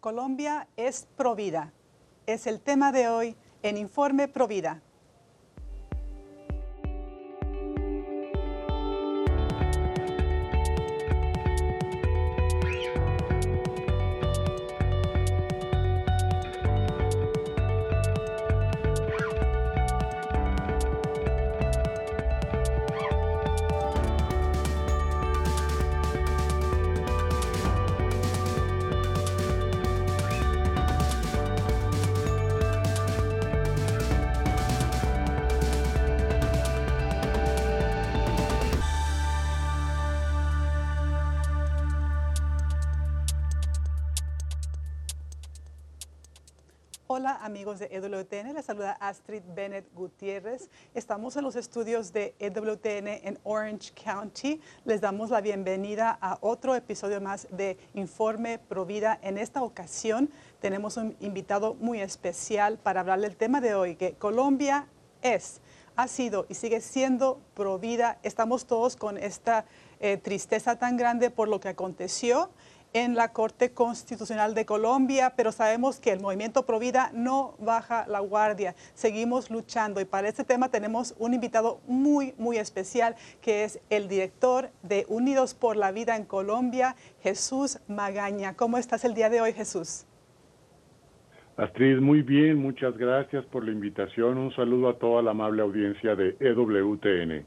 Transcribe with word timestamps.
Colombia 0.00 0.66
es 0.78 1.06
Provida. 1.16 1.74
Es 2.24 2.46
el 2.46 2.58
tema 2.60 2.90
de 2.90 3.08
hoy 3.08 3.36
en 3.62 3.76
Informe 3.76 4.28
Provida. 4.28 4.80
Astrid 49.10 49.42
Bennett 49.56 49.92
Gutiérrez. 49.92 50.70
Estamos 50.94 51.36
en 51.36 51.42
los 51.42 51.56
estudios 51.56 52.12
de 52.12 52.32
EWTN 52.38 53.08
en 53.08 53.38
Orange 53.42 53.92
County. 53.92 54.60
Les 54.84 55.00
damos 55.00 55.30
la 55.30 55.40
bienvenida 55.40 56.16
a 56.20 56.38
otro 56.40 56.76
episodio 56.76 57.20
más 57.20 57.48
de 57.50 57.76
Informe 57.94 58.60
Provida. 58.60 59.18
En 59.20 59.36
esta 59.36 59.64
ocasión 59.64 60.30
tenemos 60.60 60.96
un 60.96 61.16
invitado 61.18 61.74
muy 61.74 62.00
especial 62.00 62.78
para 62.78 63.00
hablar 63.00 63.20
del 63.20 63.34
tema 63.34 63.60
de 63.60 63.74
hoy, 63.74 63.96
que 63.96 64.12
Colombia 64.12 64.86
es, 65.22 65.60
ha 65.96 66.06
sido 66.06 66.46
y 66.48 66.54
sigue 66.54 66.80
siendo 66.80 67.40
Provida. 67.54 68.18
Estamos 68.22 68.66
todos 68.66 68.94
con 68.94 69.18
esta 69.18 69.64
eh, 69.98 70.18
tristeza 70.18 70.78
tan 70.78 70.96
grande 70.96 71.30
por 71.30 71.48
lo 71.48 71.58
que 71.58 71.70
aconteció 71.70 72.48
en 72.92 73.14
la 73.14 73.32
Corte 73.32 73.72
Constitucional 73.72 74.54
de 74.54 74.66
Colombia, 74.66 75.34
pero 75.36 75.52
sabemos 75.52 76.00
que 76.00 76.12
el 76.12 76.20
movimiento 76.20 76.66
Provida 76.66 77.10
no 77.14 77.54
baja 77.58 78.06
la 78.08 78.20
guardia. 78.20 78.74
Seguimos 78.94 79.50
luchando 79.50 80.00
y 80.00 80.04
para 80.04 80.28
este 80.28 80.44
tema 80.44 80.70
tenemos 80.70 81.14
un 81.18 81.34
invitado 81.34 81.80
muy, 81.86 82.34
muy 82.38 82.56
especial 82.58 83.16
que 83.40 83.64
es 83.64 83.80
el 83.90 84.08
director 84.08 84.70
de 84.82 85.06
Unidos 85.08 85.54
por 85.54 85.76
la 85.76 85.92
Vida 85.92 86.16
en 86.16 86.24
Colombia, 86.24 86.96
Jesús 87.22 87.78
Magaña. 87.88 88.54
¿Cómo 88.54 88.78
estás 88.78 89.04
el 89.04 89.14
día 89.14 89.30
de 89.30 89.40
hoy, 89.40 89.52
Jesús? 89.52 90.06
Astrid, 91.56 91.98
muy 91.98 92.22
bien, 92.22 92.56
muchas 92.56 92.96
gracias 92.96 93.44
por 93.46 93.64
la 93.64 93.70
invitación. 93.70 94.38
Un 94.38 94.50
saludo 94.54 94.88
a 94.88 94.98
toda 94.98 95.22
la 95.22 95.32
amable 95.32 95.60
audiencia 95.62 96.16
de 96.16 96.34
EWTN. 96.40 97.44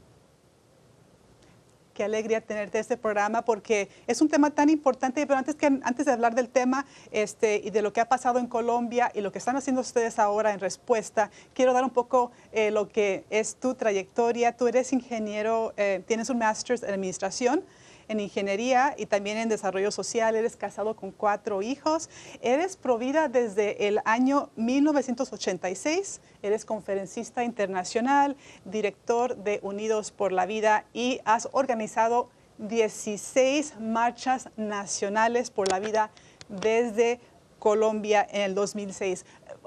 Qué 1.94 2.02
alegría 2.02 2.40
tenerte 2.40 2.80
este 2.80 2.96
programa 2.96 3.44
porque 3.44 3.88
es 4.08 4.20
un 4.20 4.28
tema 4.28 4.50
tan 4.50 4.68
importante. 4.68 5.24
Pero 5.26 5.38
antes, 5.38 5.54
que, 5.54 5.66
antes 5.66 6.06
de 6.06 6.12
hablar 6.12 6.34
del 6.34 6.48
tema 6.48 6.86
este, 7.12 7.60
y 7.64 7.70
de 7.70 7.82
lo 7.82 7.92
que 7.92 8.00
ha 8.00 8.08
pasado 8.08 8.40
en 8.40 8.48
Colombia 8.48 9.12
y 9.14 9.20
lo 9.20 9.30
que 9.30 9.38
están 9.38 9.56
haciendo 9.56 9.80
ustedes 9.80 10.18
ahora 10.18 10.52
en 10.52 10.58
respuesta, 10.58 11.30
quiero 11.54 11.72
dar 11.72 11.84
un 11.84 11.90
poco 11.90 12.32
eh, 12.50 12.72
lo 12.72 12.88
que 12.88 13.24
es 13.30 13.54
tu 13.54 13.74
trayectoria. 13.74 14.56
Tú 14.56 14.66
eres 14.66 14.92
ingeniero, 14.92 15.72
eh, 15.76 16.02
tienes 16.04 16.30
un 16.30 16.38
Master's 16.38 16.82
en 16.82 16.92
Administración 16.92 17.62
en 18.08 18.20
ingeniería 18.20 18.94
y 18.96 19.06
también 19.06 19.38
en 19.38 19.48
desarrollo 19.48 19.90
social. 19.90 20.36
Eres 20.36 20.56
casado 20.56 20.96
con 20.96 21.10
cuatro 21.10 21.62
hijos. 21.62 22.10
Eres 22.40 22.76
provida 22.76 23.28
desde 23.28 23.88
el 23.88 24.00
año 24.04 24.50
1986. 24.56 26.20
Eres 26.42 26.64
conferencista 26.64 27.44
internacional, 27.44 28.36
director 28.64 29.36
de 29.36 29.60
Unidos 29.62 30.10
por 30.10 30.32
la 30.32 30.46
Vida 30.46 30.84
y 30.92 31.20
has 31.24 31.48
organizado 31.52 32.28
16 32.58 33.80
marchas 33.80 34.48
nacionales 34.56 35.50
por 35.50 35.70
la 35.70 35.80
vida 35.80 36.10
desde 36.48 37.20
Colombia 37.58 38.26
en 38.30 38.42
el 38.42 38.54
2006. 38.54 39.24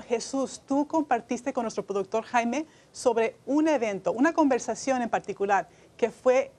Jesús, 0.07 0.61
tú 0.67 0.87
compartiste 0.87 1.51
con 1.51 1.63
nuestro 1.63 1.85
productor 1.85 2.23
Jaime 2.23 2.67
sobre 2.91 3.35
un 3.45 3.67
evento, 3.67 4.11
una 4.11 4.33
conversación 4.33 5.01
en 5.01 5.09
particular 5.09 5.67
que 5.97 6.11
fue 6.11 6.51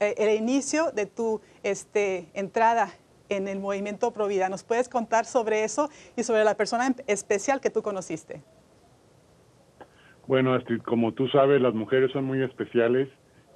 el 0.00 0.36
inicio 0.36 0.90
de 0.92 1.06
tu 1.06 1.40
este, 1.62 2.28
entrada 2.34 2.90
en 3.28 3.48
el 3.48 3.60
movimiento 3.60 4.12
Provida. 4.12 4.48
¿Nos 4.48 4.64
puedes 4.64 4.88
contar 4.88 5.24
sobre 5.24 5.64
eso 5.64 5.88
y 6.16 6.22
sobre 6.22 6.44
la 6.44 6.54
persona 6.56 6.94
especial 7.06 7.60
que 7.60 7.70
tú 7.70 7.82
conociste? 7.82 8.42
Bueno, 10.26 10.54
Astrid, 10.54 10.82
como 10.82 11.12
tú 11.12 11.28
sabes, 11.28 11.60
las 11.60 11.74
mujeres 11.74 12.12
son 12.12 12.24
muy 12.24 12.42
especiales 12.42 13.08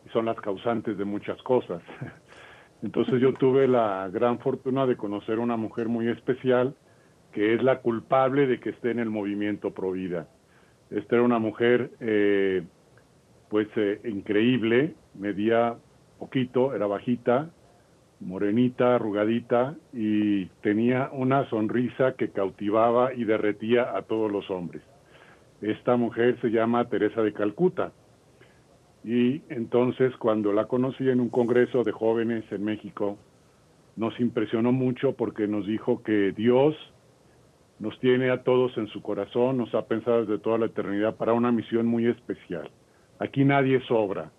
y 0.05 0.09
son 0.11 0.25
las 0.27 0.37
causantes 0.37 0.99
de 0.99 1.05
muchas 1.05 1.41
cosas. 1.43 1.83
Entonces 2.83 3.21
yo 3.21 3.33
tuve 3.35 3.69
la 3.69 4.09
gran 4.13 4.39
fortuna 4.39 4.87
de 4.87 4.97
conocer 4.97 5.39
una 5.39 5.57
mujer 5.57 5.89
muy 5.89 6.09
especial 6.09 6.75
que 7.33 7.55
es 7.55 7.63
la 7.63 7.81
culpable 7.81 8.47
de 8.47 8.61
que 8.61 8.71
esté 8.71 8.91
en 8.91 8.99
el 8.99 9.11
movimiento 9.11 9.73
Provida. 9.73 10.27
Esta 10.91 11.17
era 11.17 11.23
una 11.23 11.39
mujer 11.39 11.91
eh, 12.01 12.63
pues 13.51 13.69
eh, 13.77 14.01
increíble, 14.05 14.95
medía 15.15 15.77
poquito, 16.19 16.75
era 16.75 16.87
bajita, 16.87 17.51
morenita, 18.21 18.95
arrugadita 18.95 19.75
y 19.93 20.47
tenía 20.63 21.11
una 21.13 21.49
sonrisa 21.51 22.15
que 22.17 22.31
cautivaba 22.31 23.13
y 23.15 23.25
derretía 23.25 23.97
a 23.97 24.03
todos 24.03 24.31
los 24.31 24.51
hombres. 24.51 24.83
Esta 25.61 25.97
mujer 25.97 26.39
se 26.41 26.51
llama 26.51 26.89
Teresa 26.89 27.23
de 27.23 27.33
Calcuta. 27.33 27.93
Y 29.05 29.43
entonces 29.49 30.17
cuando 30.17 30.53
la 30.53 30.67
conocí 30.67 31.09
en 31.09 31.21
un 31.21 31.29
congreso 31.29 31.83
de 31.83 31.93
jóvenes 31.93 32.45
en 32.51 32.65
México, 32.65 33.19
nos 33.97 34.19
impresionó 34.21 34.73
mucho 34.73 35.13
porque 35.13 35.47
nos 35.47 35.67
dijo 35.67 36.03
que 36.03 36.33
Dios 36.33 36.75
nos 37.79 37.99
tiene 38.01 38.31
a 38.31 38.43
todos 38.43 38.77
en 38.79 38.87
su 38.89 39.03
corazón, 39.03 39.59
nos 39.59 39.75
ha 39.75 39.87
pensado 39.87 40.25
desde 40.25 40.43
toda 40.43 40.59
la 40.59 40.67
eternidad 40.67 41.17
para 41.17 41.35
una 41.35 41.53
misión 41.53 41.87
muy 41.87 42.07
especial. 42.07 42.71
Aquí 43.19 43.45
nadie 43.45 43.81
sobra, 43.87 44.31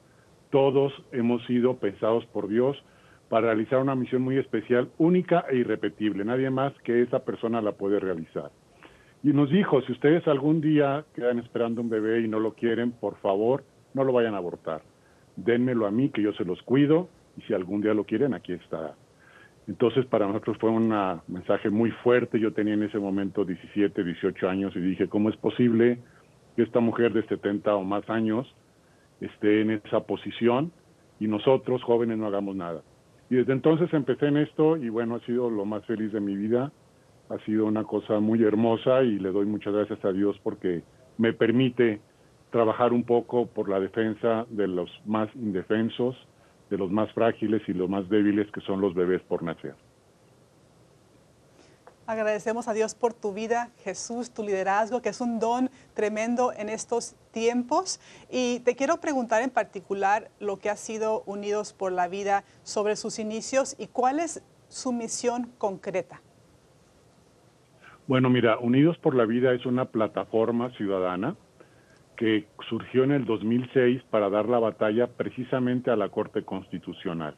todos 0.49 0.93
hemos 1.11 1.45
sido 1.45 1.77
pensados 1.77 2.25
por 2.27 2.47
Dios 2.47 2.77
para 3.29 3.47
realizar 3.47 3.79
una 3.79 3.95
misión 3.95 4.21
muy 4.21 4.37
especial, 4.37 4.89
única 4.97 5.45
e 5.49 5.57
irrepetible. 5.57 6.23
Nadie 6.23 6.49
más 6.49 6.73
que 6.83 7.01
esa 7.01 7.19
persona 7.19 7.61
la 7.61 7.73
puede 7.73 7.99
realizar. 7.99 8.51
Y 9.23 9.33
nos 9.33 9.49
dijo, 9.49 9.81
si 9.81 9.91
ustedes 9.91 10.27
algún 10.27 10.61
día 10.61 11.03
quedan 11.13 11.39
esperando 11.39 11.81
un 11.81 11.89
bebé 11.89 12.21
y 12.21 12.27
no 12.27 12.39
lo 12.39 12.53
quieren, 12.53 12.91
por 12.91 13.17
favor, 13.17 13.63
no 13.93 14.03
lo 14.03 14.13
vayan 14.13 14.35
a 14.35 14.37
abortar. 14.37 14.81
Dénmelo 15.35 15.85
a 15.87 15.91
mí, 15.91 16.09
que 16.09 16.21
yo 16.21 16.31
se 16.33 16.45
los 16.45 16.61
cuido, 16.61 17.09
y 17.35 17.41
si 17.41 17.53
algún 17.53 17.81
día 17.81 17.93
lo 17.93 18.05
quieren, 18.05 18.33
aquí 18.33 18.53
está. 18.53 18.95
Entonces, 19.67 20.05
para 20.05 20.27
nosotros 20.27 20.57
fue 20.59 20.69
un 20.69 20.93
mensaje 21.27 21.69
muy 21.69 21.91
fuerte. 21.91 22.39
Yo 22.39 22.53
tenía 22.53 22.75
en 22.75 22.83
ese 22.83 22.99
momento 22.99 23.43
17, 23.43 24.03
18 24.03 24.49
años 24.49 24.73
y 24.75 24.79
dije, 24.79 25.09
¿cómo 25.09 25.29
es 25.29 25.35
posible 25.35 25.99
que 26.55 26.63
esta 26.63 26.79
mujer 26.79 27.11
de 27.11 27.23
70 27.27 27.75
o 27.75 27.83
más 27.83 28.09
años 28.09 28.47
esté 29.21 29.61
en 29.61 29.71
esa 29.71 30.01
posición 30.01 30.71
y 31.19 31.27
nosotros 31.27 31.83
jóvenes 31.83 32.17
no 32.17 32.27
hagamos 32.27 32.55
nada. 32.55 32.81
Y 33.29 33.35
desde 33.35 33.53
entonces 33.53 33.93
empecé 33.93 34.27
en 34.27 34.37
esto 34.37 34.77
y 34.77 34.89
bueno, 34.89 35.15
ha 35.15 35.19
sido 35.25 35.49
lo 35.49 35.65
más 35.65 35.85
feliz 35.85 36.11
de 36.13 36.21
mi 36.21 36.35
vida, 36.35 36.71
ha 37.29 37.37
sido 37.39 37.65
una 37.65 37.83
cosa 37.83 38.19
muy 38.19 38.43
hermosa 38.43 39.03
y 39.03 39.19
le 39.19 39.31
doy 39.31 39.45
muchas 39.45 39.73
gracias 39.73 40.03
a 40.05 40.11
Dios 40.11 40.39
porque 40.43 40.83
me 41.17 41.33
permite 41.33 41.99
trabajar 42.51 42.93
un 42.93 43.03
poco 43.03 43.47
por 43.47 43.69
la 43.69 43.79
defensa 43.79 44.45
de 44.49 44.67
los 44.67 44.89
más 45.05 45.29
indefensos, 45.35 46.15
de 46.69 46.77
los 46.77 46.89
más 46.91 47.11
frágiles 47.13 47.61
y 47.67 47.73
los 47.73 47.89
más 47.89 48.07
débiles 48.09 48.49
que 48.51 48.61
son 48.61 48.79
los 48.79 48.93
bebés 48.93 49.21
por 49.23 49.43
nacer. 49.43 49.75
Agradecemos 52.07 52.69
a 52.69 52.73
Dios 52.73 52.95
por 52.95 53.13
tu 53.13 53.33
vida, 53.33 53.69
Jesús, 53.83 54.33
tu 54.33 54.41
liderazgo, 54.41 55.01
que 55.01 55.09
es 55.09 55.19
un 55.19 55.39
don 55.39 55.69
tremendo 55.93 56.53
en 56.53 56.69
estos 56.69 57.17
tiempos. 57.31 57.99
Y 58.31 58.61
te 58.61 58.77
quiero 58.77 59.01
preguntar 59.01 59.41
en 59.41 59.49
particular 59.49 60.29
lo 60.39 60.57
que 60.57 60.69
ha 60.69 60.77
sido 60.77 61.23
Unidos 61.25 61.73
por 61.73 61.91
la 61.91 62.07
Vida 62.07 62.45
sobre 62.63 62.95
sus 62.95 63.19
inicios 63.19 63.75
y 63.77 63.87
cuál 63.87 64.21
es 64.21 64.41
su 64.69 64.93
misión 64.93 65.51
concreta. 65.57 66.21
Bueno, 68.07 68.29
mira, 68.29 68.57
Unidos 68.57 68.97
por 68.99 69.13
la 69.13 69.25
Vida 69.25 69.51
es 69.51 69.65
una 69.65 69.83
plataforma 69.83 70.69
ciudadana 70.77 71.35
que 72.15 72.47
surgió 72.69 73.03
en 73.03 73.11
el 73.11 73.25
2006 73.25 74.03
para 74.09 74.29
dar 74.29 74.47
la 74.47 74.59
batalla 74.59 75.07
precisamente 75.07 75.91
a 75.91 75.97
la 75.97 76.07
Corte 76.07 76.45
Constitucional. 76.45 77.35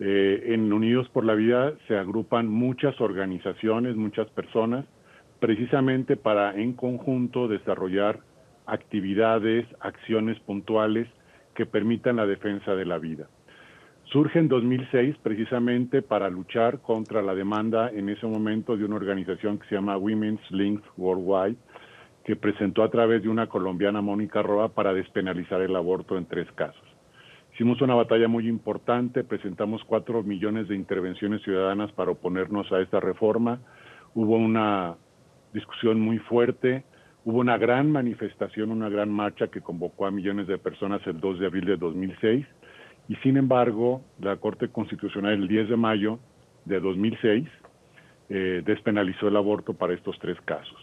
Eh, 0.00 0.54
en 0.54 0.72
Unidos 0.72 1.08
por 1.08 1.24
la 1.24 1.34
Vida 1.34 1.74
se 1.88 1.96
agrupan 1.96 2.48
muchas 2.48 3.00
organizaciones, 3.00 3.96
muchas 3.96 4.28
personas, 4.30 4.84
precisamente 5.40 6.16
para 6.16 6.54
en 6.54 6.72
conjunto 6.72 7.48
desarrollar 7.48 8.20
actividades, 8.66 9.66
acciones 9.80 10.38
puntuales 10.40 11.08
que 11.54 11.66
permitan 11.66 12.16
la 12.16 12.26
defensa 12.26 12.74
de 12.74 12.84
la 12.84 12.98
vida. 12.98 13.28
Surge 14.04 14.38
en 14.38 14.48
2006 14.48 15.16
precisamente 15.22 16.00
para 16.00 16.30
luchar 16.30 16.80
contra 16.80 17.20
la 17.20 17.34
demanda 17.34 17.90
en 17.90 18.08
ese 18.08 18.26
momento 18.26 18.76
de 18.76 18.84
una 18.84 18.96
organización 18.96 19.58
que 19.58 19.68
se 19.68 19.74
llama 19.74 19.98
Women's 19.98 20.50
Link 20.50 20.82
Worldwide, 20.96 21.58
que 22.24 22.36
presentó 22.36 22.82
a 22.82 22.90
través 22.90 23.22
de 23.22 23.28
una 23.28 23.48
colombiana, 23.48 24.00
Mónica 24.00 24.42
Roa, 24.42 24.68
para 24.68 24.94
despenalizar 24.94 25.60
el 25.60 25.74
aborto 25.76 26.16
en 26.16 26.26
tres 26.26 26.50
casos. 26.52 26.87
Hicimos 27.58 27.82
una 27.82 27.96
batalla 27.96 28.28
muy 28.28 28.46
importante, 28.46 29.24
presentamos 29.24 29.82
cuatro 29.82 30.22
millones 30.22 30.68
de 30.68 30.76
intervenciones 30.76 31.42
ciudadanas 31.42 31.90
para 31.90 32.12
oponernos 32.12 32.70
a 32.70 32.78
esta 32.78 33.00
reforma. 33.00 33.58
Hubo 34.14 34.36
una 34.36 34.94
discusión 35.52 36.00
muy 36.00 36.18
fuerte, 36.18 36.84
hubo 37.24 37.40
una 37.40 37.58
gran 37.58 37.90
manifestación, 37.90 38.70
una 38.70 38.88
gran 38.88 39.10
marcha 39.10 39.48
que 39.48 39.60
convocó 39.60 40.06
a 40.06 40.12
millones 40.12 40.46
de 40.46 40.56
personas 40.56 41.04
el 41.08 41.18
2 41.18 41.40
de 41.40 41.46
abril 41.46 41.64
de 41.64 41.76
2006 41.76 42.46
y 43.08 43.16
sin 43.24 43.36
embargo 43.36 44.02
la 44.20 44.36
Corte 44.36 44.68
Constitucional 44.68 45.32
el 45.32 45.48
10 45.48 45.70
de 45.70 45.76
mayo 45.76 46.20
de 46.64 46.78
2006 46.78 47.48
eh, 48.28 48.62
despenalizó 48.64 49.26
el 49.26 49.36
aborto 49.36 49.74
para 49.74 49.94
estos 49.94 50.16
tres 50.20 50.40
casos. 50.42 50.78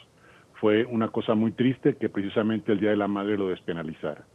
Fue 0.56 0.83
una 0.83 1.07
cosa 1.07 1.36
muy 1.36 1.54
triste 1.54 1.95
que 1.95 2.10
precisamente 2.10 2.74
el 2.74 2.81
Día 2.81 2.89
de 2.89 2.98
la 2.98 3.07
Madre 3.07 3.38
lo 3.38 3.48
despenalizara. 3.48 4.25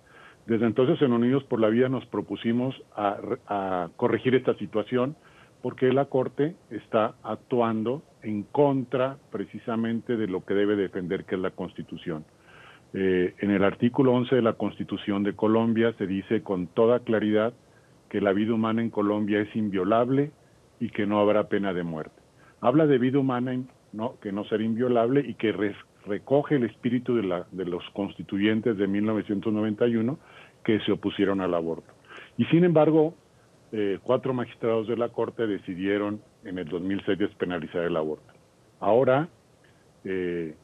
Desde 0.51 0.67
entonces 0.67 1.01
en 1.01 1.13
Unidos 1.13 1.45
por 1.45 1.61
la 1.61 1.69
Vida 1.69 1.89
nos 1.89 2.05
propusimos 2.07 2.75
a, 2.97 3.89
corregir 3.95 4.35
esta 4.35 4.53
situación 4.55 5.15
porque 5.63 5.93
la 5.93 6.07
Corte 6.07 6.57
está 6.71 7.15
actuando 7.23 8.03
en 8.25 8.43
contra 8.43 9.17
precisamente 9.31 10.17
de 10.17 10.27
lo 10.27 10.45
que 10.45 10.55
debe 10.55 10.75
defender, 10.75 11.25
que 11.25 11.37
es 11.37 11.41
la 11.41 11.53
Constitución. 11.53 12.25
Eh, 12.95 13.33
en 13.39 13.53
el 13.53 13.63
artículo 13.63 14.13
11 14.13 14.35
de 14.35 14.43
la 14.43 14.55
Constitución 14.55 15.23
de 15.23 15.37
Colombia 15.37 15.95
se 15.99 16.09
dice 16.09 16.43
con 16.43 16.67
toda 16.67 16.99
claridad 16.99 17.53
que 18.09 18.21
la 18.21 18.33
vida 18.33 18.53
humana 18.53 18.83
en 18.83 18.91
Colombia 18.91 19.39
es 19.41 19.55
inviolable 19.55 20.33
y 20.81 20.91
que 20.91 21.07
no 21.07 21.21
habrá 21.21 21.45
pena 21.45 21.73
de 21.73 21.85
muerte. 21.85 22.21
Habla 22.61 22.89
de 22.89 22.99
vida 22.99 23.21
humana 23.21 23.57
no, 23.93 24.19
que 24.21 24.33
no 24.33 24.45
será 24.47 24.65
inviolable 24.65 25.25
y 25.25 25.35
que 25.35 25.55
recoge 26.07 26.57
el 26.57 26.65
espíritu 26.65 27.15
de, 27.15 27.23
la, 27.23 27.47
de 27.53 27.67
los 27.67 27.89
constituyentes 27.91 28.77
de 28.77 28.89
1991 28.89 30.19
que 30.65 30.81
se 30.81 30.93
opusieron 30.93 31.41
al 31.41 31.55
aborto. 31.55 31.93
Y 32.37 32.45
sin 32.47 32.65
embargo, 32.65 33.15
eh, 33.73 33.99
cuatro 34.03 34.35
magistrados 34.35 34.89
de 34.89 34.97
la 34.97 35.11
Corte 35.11 35.47
decidieron 35.47 36.21
en 36.45 36.59
el 36.59 36.69
2006 36.69 37.19
despenalizar 37.19 37.83
el 37.83 37.97
aborto. 37.97 38.33
Ahora, 38.81 39.29
eh, 40.05 40.55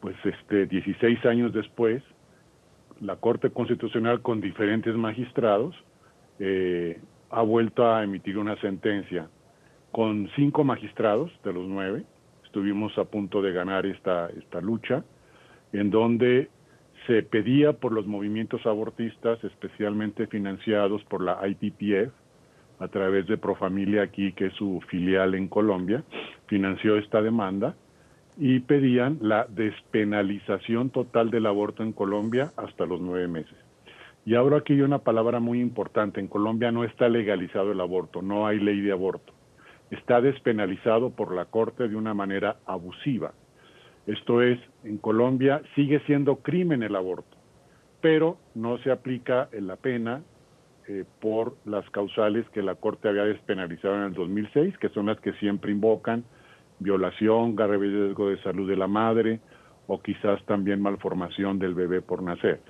pues 0.00 0.16
este, 0.24 0.66
16 0.66 1.24
años 1.26 1.52
después, 1.52 2.02
la 3.00 3.16
Corte 3.16 3.50
Constitucional 3.50 4.22
con 4.22 4.40
diferentes 4.40 4.94
magistrados 4.94 5.74
eh, 6.38 7.00
ha 7.30 7.42
vuelto 7.42 7.90
a 7.90 8.04
emitir 8.04 8.38
una 8.38 8.56
sentencia 8.60 9.28
con 9.90 10.28
cinco 10.36 10.62
magistrados 10.62 11.30
de 11.44 11.52
los 11.52 11.66
nueve. 11.66 12.04
Estuvimos 12.44 12.96
a 12.98 13.04
punto 13.04 13.42
de 13.42 13.52
ganar 13.52 13.86
esta, 13.86 14.28
esta 14.28 14.60
lucha, 14.60 15.04
en 15.72 15.90
donde 15.90 16.50
se 17.06 17.22
pedía 17.22 17.72
por 17.74 17.92
los 17.92 18.06
movimientos 18.06 18.64
abortistas, 18.66 19.42
especialmente 19.44 20.26
financiados 20.26 21.02
por 21.04 21.22
la 21.22 21.40
IPPF, 21.46 22.12
a 22.78 22.88
través 22.88 23.26
de 23.26 23.38
Profamilia 23.38 24.02
aquí, 24.02 24.32
que 24.32 24.46
es 24.46 24.54
su 24.54 24.80
filial 24.88 25.34
en 25.34 25.48
Colombia, 25.48 26.02
financió 26.46 26.96
esta 26.96 27.22
demanda 27.22 27.76
y 28.36 28.60
pedían 28.60 29.18
la 29.20 29.46
despenalización 29.48 30.90
total 30.90 31.30
del 31.30 31.46
aborto 31.46 31.82
en 31.82 31.92
Colombia 31.92 32.50
hasta 32.56 32.84
los 32.84 33.00
nueve 33.00 33.28
meses. 33.28 33.56
Y 34.26 34.34
ahora 34.34 34.58
aquí 34.58 34.72
hay 34.72 34.80
una 34.80 34.98
palabra 35.00 35.38
muy 35.38 35.60
importante. 35.60 36.18
En 36.18 36.28
Colombia 36.28 36.72
no 36.72 36.84
está 36.84 37.08
legalizado 37.08 37.72
el 37.72 37.80
aborto, 37.80 38.22
no 38.22 38.46
hay 38.46 38.58
ley 38.58 38.80
de 38.80 38.92
aborto. 38.92 39.32
Está 39.90 40.20
despenalizado 40.20 41.10
por 41.10 41.34
la 41.34 41.44
Corte 41.44 41.88
de 41.88 41.94
una 41.94 42.14
manera 42.14 42.56
abusiva. 42.66 43.32
Esto 44.06 44.42
es, 44.42 44.58
en 44.84 44.98
Colombia 44.98 45.62
sigue 45.74 46.00
siendo 46.00 46.36
crimen 46.36 46.82
el 46.82 46.94
aborto, 46.96 47.36
pero 48.00 48.36
no 48.54 48.78
se 48.78 48.90
aplica 48.90 49.48
la 49.52 49.76
pena 49.76 50.22
eh, 50.86 51.04
por 51.20 51.56
las 51.64 51.88
causales 51.90 52.48
que 52.50 52.62
la 52.62 52.74
Corte 52.74 53.08
había 53.08 53.24
despenalizado 53.24 53.96
en 53.96 54.02
el 54.02 54.12
2006, 54.12 54.76
que 54.78 54.90
son 54.90 55.06
las 55.06 55.18
que 55.20 55.32
siempre 55.34 55.72
invocan 55.72 56.24
violación, 56.78 57.56
grave 57.56 57.78
riesgo 57.78 58.28
de 58.28 58.42
salud 58.42 58.68
de 58.68 58.76
la 58.76 58.86
madre 58.86 59.40
o 59.86 60.02
quizás 60.02 60.44
también 60.44 60.82
malformación 60.82 61.58
del 61.58 61.74
bebé 61.74 62.02
por 62.02 62.22
nacer. 62.22 62.60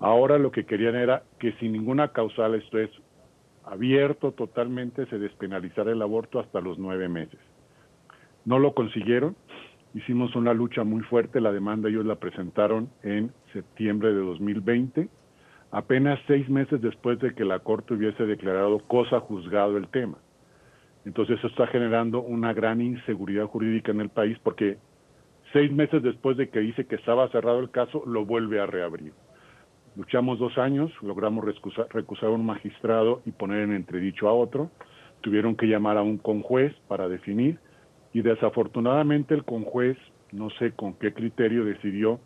Ahora 0.00 0.38
lo 0.38 0.50
que 0.50 0.66
querían 0.66 0.96
era 0.96 1.22
que 1.38 1.52
sin 1.52 1.72
ninguna 1.72 2.08
causal, 2.08 2.54
esto 2.54 2.78
es 2.78 2.90
abierto 3.64 4.32
totalmente, 4.32 5.06
se 5.06 5.18
despenalizara 5.18 5.92
el 5.92 6.02
aborto 6.02 6.40
hasta 6.40 6.60
los 6.60 6.78
nueve 6.78 7.08
meses. 7.08 7.40
No 8.44 8.58
lo 8.58 8.74
consiguieron, 8.74 9.36
hicimos 9.94 10.34
una 10.34 10.52
lucha 10.52 10.84
muy 10.84 11.02
fuerte, 11.02 11.40
la 11.40 11.52
demanda 11.52 11.88
ellos 11.88 12.04
la 12.04 12.16
presentaron 12.16 12.90
en 13.02 13.32
septiembre 13.52 14.12
de 14.12 14.20
2020, 14.20 15.08
apenas 15.70 16.18
seis 16.26 16.48
meses 16.48 16.82
después 16.82 17.18
de 17.20 17.34
que 17.34 17.44
la 17.44 17.60
Corte 17.60 17.94
hubiese 17.94 18.26
declarado 18.26 18.80
cosa 18.80 19.20
juzgado 19.20 19.76
el 19.76 19.88
tema. 19.88 20.18
Entonces 21.04 21.38
eso 21.38 21.46
está 21.46 21.66
generando 21.68 22.22
una 22.22 22.52
gran 22.52 22.80
inseguridad 22.80 23.46
jurídica 23.46 23.92
en 23.92 24.00
el 24.00 24.08
país 24.08 24.36
porque 24.42 24.78
seis 25.52 25.70
meses 25.70 26.02
después 26.02 26.36
de 26.36 26.48
que 26.48 26.60
dice 26.60 26.86
que 26.86 26.96
estaba 26.96 27.28
cerrado 27.28 27.60
el 27.60 27.70
caso, 27.70 28.02
lo 28.06 28.24
vuelve 28.24 28.60
a 28.60 28.66
reabrir. 28.66 29.12
Luchamos 29.96 30.40
dos 30.40 30.58
años, 30.58 30.90
logramos 31.02 31.44
recusar, 31.44 31.86
recusar 31.90 32.30
a 32.30 32.32
un 32.32 32.44
magistrado 32.44 33.22
y 33.26 33.30
poner 33.30 33.60
en 33.60 33.72
entredicho 33.72 34.28
a 34.28 34.32
otro. 34.32 34.70
Tuvieron 35.20 35.54
que 35.54 35.66
llamar 35.66 35.98
a 35.98 36.02
un 36.02 36.18
conjuez 36.18 36.74
para 36.88 37.08
definir 37.08 37.60
y 38.14 38.22
desafortunadamente 38.22 39.34
el 39.34 39.44
conjuez, 39.44 39.98
no 40.32 40.48
sé 40.50 40.70
con 40.72 40.94
qué 40.94 41.12
criterio, 41.12 41.64
decidió 41.64 42.20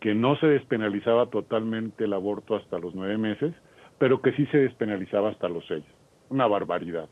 que 0.00 0.14
no 0.14 0.36
se 0.36 0.46
despenalizaba 0.46 1.26
totalmente 1.26 2.04
el 2.04 2.12
aborto 2.12 2.54
hasta 2.54 2.78
los 2.78 2.94
nueve 2.94 3.18
meses, 3.18 3.52
pero 3.98 4.22
que 4.22 4.32
sí 4.32 4.46
se 4.46 4.58
despenalizaba 4.58 5.30
hasta 5.30 5.48
los 5.48 5.66
seis. 5.66 5.84
Una 6.30 6.46
barbaridad. 6.46 7.08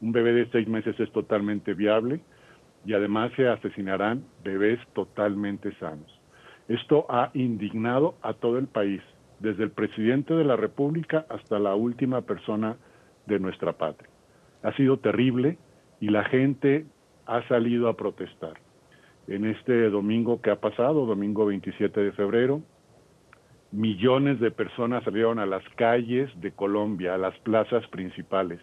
Un 0.00 0.10
bebé 0.10 0.32
de 0.32 0.50
seis 0.50 0.66
meses 0.66 0.98
es 0.98 1.12
totalmente 1.12 1.74
viable 1.74 2.20
y 2.84 2.94
además 2.94 3.30
se 3.36 3.46
asesinarán 3.48 4.24
bebés 4.42 4.80
totalmente 4.92 5.72
sanos. 5.78 6.20
Esto 6.66 7.06
ha 7.08 7.30
indignado 7.34 8.16
a 8.22 8.32
todo 8.34 8.58
el 8.58 8.66
país 8.66 9.00
desde 9.38 9.62
el 9.62 9.70
presidente 9.70 10.34
de 10.34 10.44
la 10.44 10.56
República 10.56 11.24
hasta 11.28 11.60
la 11.60 11.76
última 11.76 12.22
persona 12.22 12.76
de 13.26 13.38
nuestra 13.38 13.74
patria. 13.74 14.10
Ha 14.64 14.72
sido 14.72 14.98
terrible 14.98 15.56
y 16.00 16.08
la 16.08 16.24
gente 16.24 16.86
ha 17.26 17.46
salido 17.48 17.88
a 17.88 17.96
protestar. 17.96 18.54
En 19.26 19.44
este 19.44 19.90
domingo 19.90 20.40
que 20.40 20.50
ha 20.50 20.56
pasado, 20.56 21.06
domingo 21.06 21.46
27 21.46 22.00
de 22.00 22.12
febrero, 22.12 22.62
millones 23.72 24.40
de 24.40 24.50
personas 24.50 25.04
salieron 25.04 25.38
a 25.38 25.46
las 25.46 25.62
calles 25.76 26.28
de 26.40 26.52
Colombia, 26.52 27.14
a 27.14 27.18
las 27.18 27.38
plazas 27.40 27.86
principales. 27.88 28.60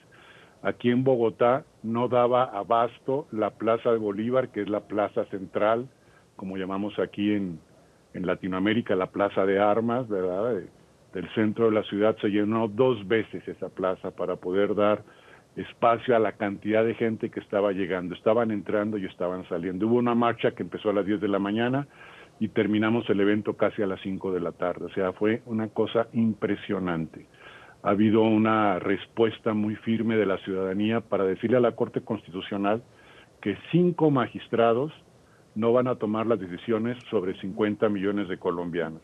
Aquí 0.63 0.89
en 0.89 1.03
Bogotá 1.03 1.65
no 1.83 2.07
daba 2.07 2.43
abasto 2.43 3.27
la 3.31 3.51
Plaza 3.51 3.91
de 3.91 3.97
Bolívar, 3.97 4.49
que 4.49 4.61
es 4.61 4.69
la 4.69 4.81
plaza 4.81 5.25
central, 5.25 5.87
como 6.35 6.57
llamamos 6.57 6.97
aquí 6.99 7.31
en, 7.31 7.59
en 8.13 8.25
Latinoamérica 8.25 8.95
la 8.95 9.11
plaza 9.11 9.45
de 9.45 9.59
armas, 9.59 10.09
¿verdad? 10.09 10.61
Del 11.13 11.29
centro 11.33 11.65
de 11.65 11.71
la 11.71 11.83
ciudad 11.83 12.17
se 12.19 12.29
llenó 12.29 12.67
dos 12.67 13.07
veces 13.07 13.47
esa 13.47 13.69
plaza 13.69 14.11
para 14.11 14.35
poder 14.35 14.75
dar 14.75 15.03
espacio 15.57 16.15
a 16.15 16.19
la 16.19 16.33
cantidad 16.33 16.85
de 16.85 16.93
gente 16.93 17.29
que 17.29 17.39
estaba 17.39 17.71
llegando. 17.71 18.15
Estaban 18.15 18.51
entrando 18.51 18.97
y 18.97 19.05
estaban 19.05 19.47
saliendo. 19.49 19.87
Hubo 19.87 19.95
una 19.95 20.15
marcha 20.15 20.51
que 20.51 20.63
empezó 20.63 20.89
a 20.89 20.93
las 20.93 21.05
10 21.05 21.19
de 21.19 21.27
la 21.27 21.39
mañana 21.39 21.87
y 22.39 22.49
terminamos 22.49 23.09
el 23.09 23.19
evento 23.19 23.57
casi 23.57 23.81
a 23.81 23.87
las 23.87 23.99
5 24.01 24.31
de 24.31 24.39
la 24.39 24.51
tarde. 24.51 24.85
O 24.85 24.89
sea, 24.89 25.13
fue 25.13 25.41
una 25.45 25.69
cosa 25.69 26.07
impresionante. 26.13 27.25
Ha 27.81 27.89
habido 27.89 28.21
una 28.21 28.79
respuesta 28.79 29.53
muy 29.53 29.75
firme 29.77 30.15
de 30.15 30.25
la 30.25 30.37
ciudadanía 30.39 31.01
para 31.01 31.23
decirle 31.23 31.57
a 31.57 31.61
la 31.61 31.73
Corte 31.73 32.01
Constitucional 32.01 32.83
que 33.41 33.57
cinco 33.71 34.11
magistrados 34.11 34.91
no 35.55 35.73
van 35.73 35.87
a 35.87 35.95
tomar 35.95 36.27
las 36.27 36.39
decisiones 36.39 36.97
sobre 37.09 37.39
50 37.39 37.89
millones 37.89 38.27
de 38.27 38.37
colombianos. 38.37 39.01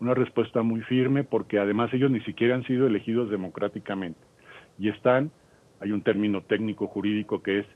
Una 0.00 0.14
respuesta 0.14 0.62
muy 0.62 0.80
firme 0.82 1.22
porque 1.22 1.58
además 1.58 1.92
ellos 1.92 2.10
ni 2.10 2.20
siquiera 2.20 2.54
han 2.54 2.64
sido 2.64 2.86
elegidos 2.86 3.30
democráticamente 3.30 4.20
y 4.78 4.88
están, 4.88 5.30
hay 5.82 5.90
un 5.90 6.02
término 6.02 6.42
técnico 6.42 6.86
jurídico 6.86 7.42
que 7.42 7.60
es 7.60 7.66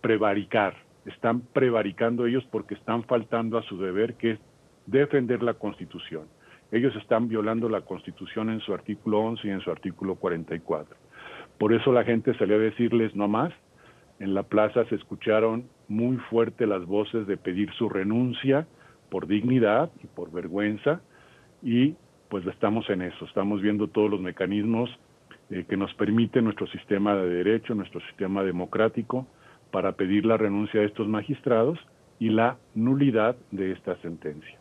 prevaricar, 0.00 0.74
están 1.04 1.40
prevaricando 1.40 2.26
ellos 2.26 2.44
porque 2.50 2.74
están 2.74 3.04
faltando 3.04 3.58
a 3.58 3.62
su 3.62 3.78
deber 3.78 4.14
que 4.14 4.32
es 4.32 4.38
defender 4.86 5.42
la 5.42 5.54
Constitución. 5.54 6.24
Ellos 6.72 6.96
están 6.96 7.28
violando 7.28 7.68
la 7.68 7.82
Constitución 7.82 8.48
en 8.48 8.60
su 8.60 8.72
artículo 8.72 9.20
11 9.20 9.46
y 9.46 9.50
en 9.50 9.60
su 9.60 9.70
artículo 9.70 10.14
44. 10.14 10.96
Por 11.58 11.74
eso 11.74 11.92
la 11.92 12.04
gente 12.04 12.36
salió 12.38 12.56
a 12.56 12.60
decirles 12.60 13.14
no 13.14 13.28
más. 13.28 13.52
En 14.18 14.32
la 14.32 14.44
plaza 14.44 14.84
se 14.86 14.94
escucharon 14.94 15.68
muy 15.88 16.16
fuerte 16.16 16.66
las 16.66 16.86
voces 16.86 17.26
de 17.26 17.36
pedir 17.36 17.70
su 17.74 17.90
renuncia 17.90 18.66
por 19.10 19.26
dignidad 19.26 19.90
y 20.02 20.06
por 20.06 20.32
vergüenza 20.32 21.02
y 21.62 21.94
pues 22.30 22.46
estamos 22.46 22.88
en 22.90 23.02
eso, 23.02 23.26
estamos 23.26 23.60
viendo 23.60 23.88
todos 23.88 24.10
los 24.10 24.20
mecanismos 24.20 24.90
eh, 25.50 25.64
que 25.68 25.76
nos 25.76 25.92
permite 25.94 26.40
nuestro 26.42 26.66
sistema 26.68 27.14
de 27.14 27.28
derecho, 27.28 27.74
nuestro 27.74 28.00
sistema 28.00 28.42
democrático, 28.42 29.26
para 29.70 29.92
pedir 29.92 30.24
la 30.24 30.36
renuncia 30.36 30.80
de 30.80 30.86
estos 30.86 31.08
magistrados 31.08 31.78
y 32.18 32.30
la 32.30 32.56
nulidad 32.74 33.36
de 33.50 33.72
esta 33.72 34.00
sentencia. 34.00 34.58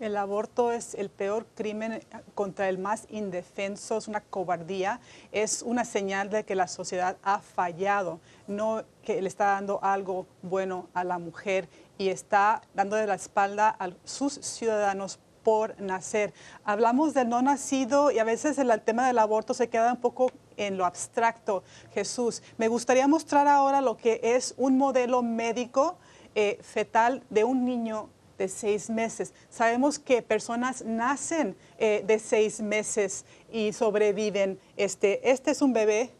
El 0.00 0.16
aborto 0.16 0.72
es 0.72 0.94
el 0.94 1.08
peor 1.08 1.46
crimen 1.54 2.00
contra 2.34 2.68
el 2.68 2.78
más 2.78 3.06
indefenso, 3.10 3.96
es 3.96 4.08
una 4.08 4.20
cobardía, 4.20 5.00
es 5.30 5.62
una 5.62 5.84
señal 5.84 6.30
de 6.30 6.44
que 6.44 6.56
la 6.56 6.66
sociedad 6.66 7.16
ha 7.22 7.38
fallado, 7.38 8.18
no 8.48 8.82
que 9.04 9.22
le 9.22 9.28
está 9.28 9.52
dando 9.52 9.78
algo 9.84 10.26
bueno 10.42 10.88
a 10.94 11.04
la 11.04 11.18
mujer 11.18 11.68
y 11.96 12.08
está 12.08 12.60
dando 12.74 12.96
de 12.96 13.06
la 13.06 13.14
espalda 13.14 13.76
a 13.78 13.90
sus 14.04 14.34
ciudadanos 14.34 15.20
por 15.44 15.80
nacer. 15.80 16.32
Hablamos 16.64 17.14
del 17.14 17.28
no 17.28 17.42
nacido 17.42 18.10
y 18.10 18.18
a 18.18 18.24
veces 18.24 18.58
el 18.58 18.80
tema 18.80 19.06
del 19.06 19.18
aborto 19.18 19.54
se 19.54 19.68
queda 19.68 19.92
un 19.92 20.00
poco 20.00 20.32
en 20.56 20.76
lo 20.76 20.86
abstracto. 20.86 21.62
Jesús, 21.92 22.42
me 22.56 22.66
gustaría 22.66 23.06
mostrar 23.06 23.46
ahora 23.46 23.80
lo 23.80 23.96
que 23.96 24.20
es 24.22 24.54
un 24.56 24.78
modelo 24.78 25.22
médico 25.22 25.96
eh, 26.34 26.58
fetal 26.62 27.22
de 27.30 27.44
un 27.44 27.64
niño 27.64 28.08
de 28.38 28.48
seis 28.48 28.90
meses. 28.90 29.32
Sabemos 29.50 29.98
que 29.98 30.22
personas 30.22 30.84
nacen 30.84 31.56
eh, 31.78 32.02
de 32.04 32.18
seis 32.18 32.60
meses 32.60 33.24
y 33.52 33.72
sobreviven. 33.72 34.58
Este, 34.76 35.30
este 35.30 35.52
es 35.52 35.62
un 35.62 35.72
bebé 35.72 36.10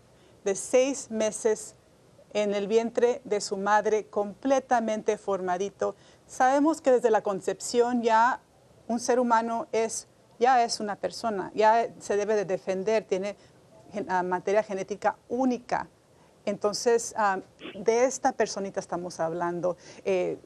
de 0.44 0.54
seis 0.54 1.10
meses 1.10 1.74
en 2.32 2.52
el 2.52 2.68
vientre 2.68 3.20
de 3.24 3.40
su 3.40 3.56
madre, 3.56 4.06
completamente 4.06 5.16
formadito. 5.18 5.94
Sabemos 6.26 6.80
que 6.80 6.90
desde 6.90 7.10
la 7.10 7.22
concepción 7.22 8.02
ya 8.02 8.40
un 8.86 9.00
ser 9.00 9.18
humano 9.18 9.66
es, 9.72 10.08
ya 10.38 10.62
es 10.62 10.80
una 10.80 10.96
persona, 10.96 11.50
ya 11.54 11.88
se 11.98 12.16
debe 12.16 12.34
de 12.34 12.44
defender, 12.44 13.04
tiene 13.04 13.36
ah, 14.08 14.22
materia 14.22 14.62
genética 14.62 15.16
única. 15.28 15.88
Entonces, 16.44 17.14
ah, 17.16 17.40
de 17.74 18.04
esta 18.04 18.32
personita 18.32 18.80
estamos 18.80 19.20
hablando. 19.20 19.76
Eh, 20.04 20.38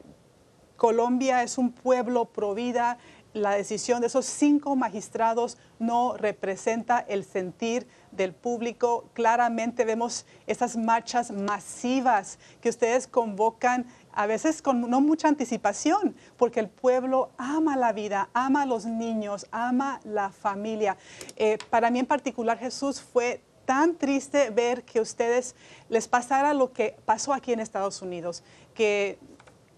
Colombia 0.77 1.43
es 1.43 1.57
un 1.57 1.71
pueblo 1.71 2.25
pro 2.25 2.53
vida. 2.53 2.97
La 3.33 3.51
decisión 3.51 4.01
de 4.01 4.07
esos 4.07 4.25
cinco 4.25 4.75
magistrados 4.75 5.57
no 5.77 6.15
representa 6.17 6.99
el 6.99 7.25
sentir 7.25 7.85
del 8.11 8.33
público. 8.33 9.05
Claramente 9.13 9.85
vemos 9.85 10.25
esas 10.47 10.77
marchas 10.77 11.31
masivas 11.31 12.39
que 12.61 12.69
ustedes 12.69 13.07
convocan 13.07 13.85
a 14.13 14.25
veces 14.25 14.61
con 14.61 14.81
no 14.89 15.01
mucha 15.01 15.27
anticipación, 15.27 16.15
porque 16.37 16.59
el 16.59 16.69
pueblo 16.69 17.29
ama 17.37 17.75
la 17.75 17.93
vida, 17.93 18.29
ama 18.33 18.63
a 18.63 18.65
los 18.65 18.85
niños, 18.85 19.47
ama 19.51 19.99
la 20.03 20.31
familia. 20.31 20.97
Eh, 21.35 21.57
para 21.69 21.89
mí 21.89 21.99
en 21.99 22.05
particular 22.05 22.57
Jesús 22.57 23.01
fue 23.01 23.41
tan 23.65 23.95
triste 23.95 24.49
ver 24.49 24.83
que 24.83 24.99
a 24.99 25.01
ustedes 25.01 25.55
les 25.89 26.07
pasara 26.07 26.53
lo 26.53 26.73
que 26.73 26.97
pasó 27.05 27.33
aquí 27.33 27.53
en 27.53 27.59
Estados 27.59 28.01
Unidos, 28.01 28.43
que 28.73 29.19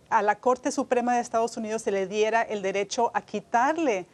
a 0.10 0.22
la 0.22 0.40
Corte 0.40 0.72
Suprema 0.72 1.16
de 1.16 1.22
Estados 1.22 1.58
Unidos 1.58 1.82
se 1.82 1.92
le 1.92 2.08
diera 2.08 2.42
el 2.42 2.62
derecho 2.62 3.12
a 3.14 3.22
quitarle 3.22 4.06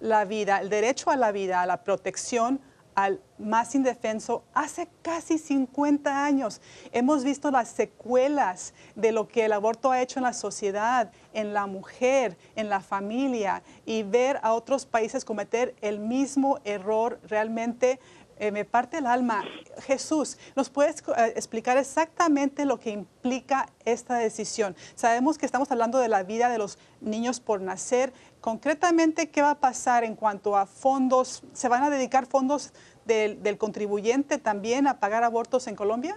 la 0.00 0.24
vida, 0.24 0.60
el 0.60 0.70
derecho 0.70 1.10
a 1.10 1.16
la 1.16 1.30
vida, 1.30 1.62
a 1.62 1.66
la 1.66 1.84
protección 1.84 2.60
al 2.94 3.20
más 3.38 3.74
indefenso 3.74 4.44
hace 4.54 4.88
casi 5.02 5.38
50 5.38 6.24
años. 6.24 6.60
Hemos 6.92 7.24
visto 7.24 7.50
las 7.50 7.68
secuelas 7.68 8.74
de 8.94 9.12
lo 9.12 9.28
que 9.28 9.44
el 9.44 9.52
aborto 9.52 9.90
ha 9.90 10.00
hecho 10.00 10.18
en 10.18 10.24
la 10.24 10.32
sociedad, 10.32 11.10
en 11.32 11.54
la 11.54 11.66
mujer, 11.66 12.36
en 12.56 12.68
la 12.68 12.80
familia 12.80 13.62
y 13.84 14.02
ver 14.02 14.38
a 14.42 14.52
otros 14.52 14.86
países 14.86 15.24
cometer 15.24 15.74
el 15.80 15.98
mismo 15.98 16.58
error 16.64 17.20
realmente 17.28 17.98
eh, 18.42 18.50
me 18.50 18.64
parte 18.64 18.98
el 18.98 19.06
alma. 19.06 19.44
Jesús, 19.82 20.36
¿nos 20.56 20.68
puedes 20.68 21.00
eh, 21.16 21.32
explicar 21.36 21.76
exactamente 21.76 22.64
lo 22.64 22.80
que 22.80 22.90
implica 22.90 23.68
esta 23.84 24.16
decisión? 24.16 24.74
Sabemos 24.96 25.38
que 25.38 25.46
estamos 25.46 25.70
hablando 25.70 25.98
de 25.98 26.08
la 26.08 26.24
vida 26.24 26.48
de 26.48 26.58
los 26.58 26.76
niños 27.00 27.38
por 27.38 27.60
nacer. 27.60 28.12
Concretamente, 28.42 29.30
¿qué 29.30 29.40
va 29.40 29.52
a 29.52 29.60
pasar 29.60 30.02
en 30.02 30.16
cuanto 30.16 30.56
a 30.56 30.66
fondos? 30.66 31.44
¿Se 31.52 31.68
van 31.68 31.84
a 31.84 31.90
dedicar 31.90 32.26
fondos 32.26 32.72
del, 33.06 33.56
contribuyente 33.56 34.36
también 34.38 34.88
a 34.88 34.98
pagar 34.98 35.22
abortos 35.22 35.68
en 35.68 35.76
Colombia? 35.76 36.16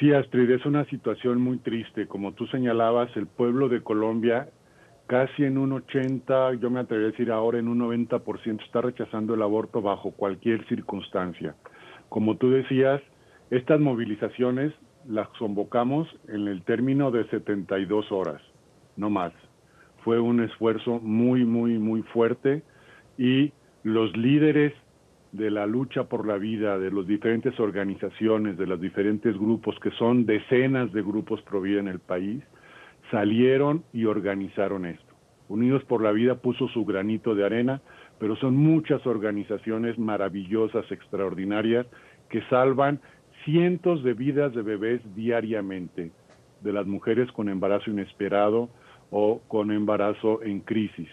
Sí, 0.00 0.12
Astrid, 0.12 0.50
es 0.50 0.66
una 0.66 0.84
situación 0.86 1.40
muy 1.40 1.58
triste. 1.58 2.08
Como 2.08 2.32
tú 2.32 2.48
señalabas, 2.48 3.16
el 3.16 3.28
pueblo 3.28 3.68
de 3.68 3.84
Colombia 3.84 4.48
casi 5.06 5.44
en 5.44 5.58
un 5.58 5.72
80, 5.72 6.54
yo 6.54 6.70
me 6.70 6.80
atrevería 6.80 7.10
a 7.10 7.12
decir 7.12 7.30
ahora 7.30 7.60
en 7.60 7.68
un 7.68 7.78
90% 7.78 8.64
está 8.64 8.80
rechazando 8.80 9.34
el 9.34 9.42
aborto 9.42 9.80
bajo 9.80 10.10
cualquier 10.10 10.66
circunstancia. 10.66 11.54
Como 12.08 12.36
tú 12.36 12.50
decías, 12.50 13.00
estas 13.50 13.78
movilizaciones 13.78 14.72
las 15.06 15.28
convocamos 15.38 16.08
en 16.26 16.48
el 16.48 16.64
término 16.64 17.12
de 17.12 17.28
72 17.30 18.10
horas, 18.10 18.42
no 18.96 19.08
más. 19.08 19.32
Fue 20.06 20.20
un 20.20 20.40
esfuerzo 20.40 21.00
muy, 21.00 21.44
muy, 21.44 21.80
muy 21.80 22.02
fuerte 22.02 22.62
y 23.18 23.52
los 23.82 24.16
líderes 24.16 24.72
de 25.32 25.50
la 25.50 25.66
lucha 25.66 26.04
por 26.04 26.28
la 26.28 26.36
vida, 26.36 26.78
de 26.78 26.92
las 26.92 27.08
diferentes 27.08 27.58
organizaciones, 27.58 28.56
de 28.56 28.68
los 28.68 28.80
diferentes 28.80 29.36
grupos, 29.36 29.74
que 29.80 29.90
son 29.90 30.24
decenas 30.24 30.92
de 30.92 31.02
grupos 31.02 31.42
pro 31.42 31.60
vida 31.60 31.80
en 31.80 31.88
el 31.88 31.98
país, 31.98 32.40
salieron 33.10 33.82
y 33.92 34.04
organizaron 34.04 34.86
esto. 34.86 35.12
Unidos 35.48 35.82
por 35.82 36.00
la 36.04 36.12
Vida 36.12 36.36
puso 36.36 36.68
su 36.68 36.84
granito 36.84 37.34
de 37.34 37.44
arena, 37.44 37.80
pero 38.20 38.36
son 38.36 38.56
muchas 38.56 39.04
organizaciones 39.08 39.98
maravillosas, 39.98 40.88
extraordinarias, 40.92 41.84
que 42.28 42.42
salvan 42.42 43.00
cientos 43.44 44.04
de 44.04 44.14
vidas 44.14 44.54
de 44.54 44.62
bebés 44.62 45.00
diariamente, 45.16 46.12
de 46.60 46.72
las 46.72 46.86
mujeres 46.86 47.32
con 47.32 47.48
embarazo 47.48 47.90
inesperado 47.90 48.70
o 49.10 49.40
con 49.48 49.70
embarazo 49.70 50.42
en 50.42 50.60
crisis. 50.60 51.08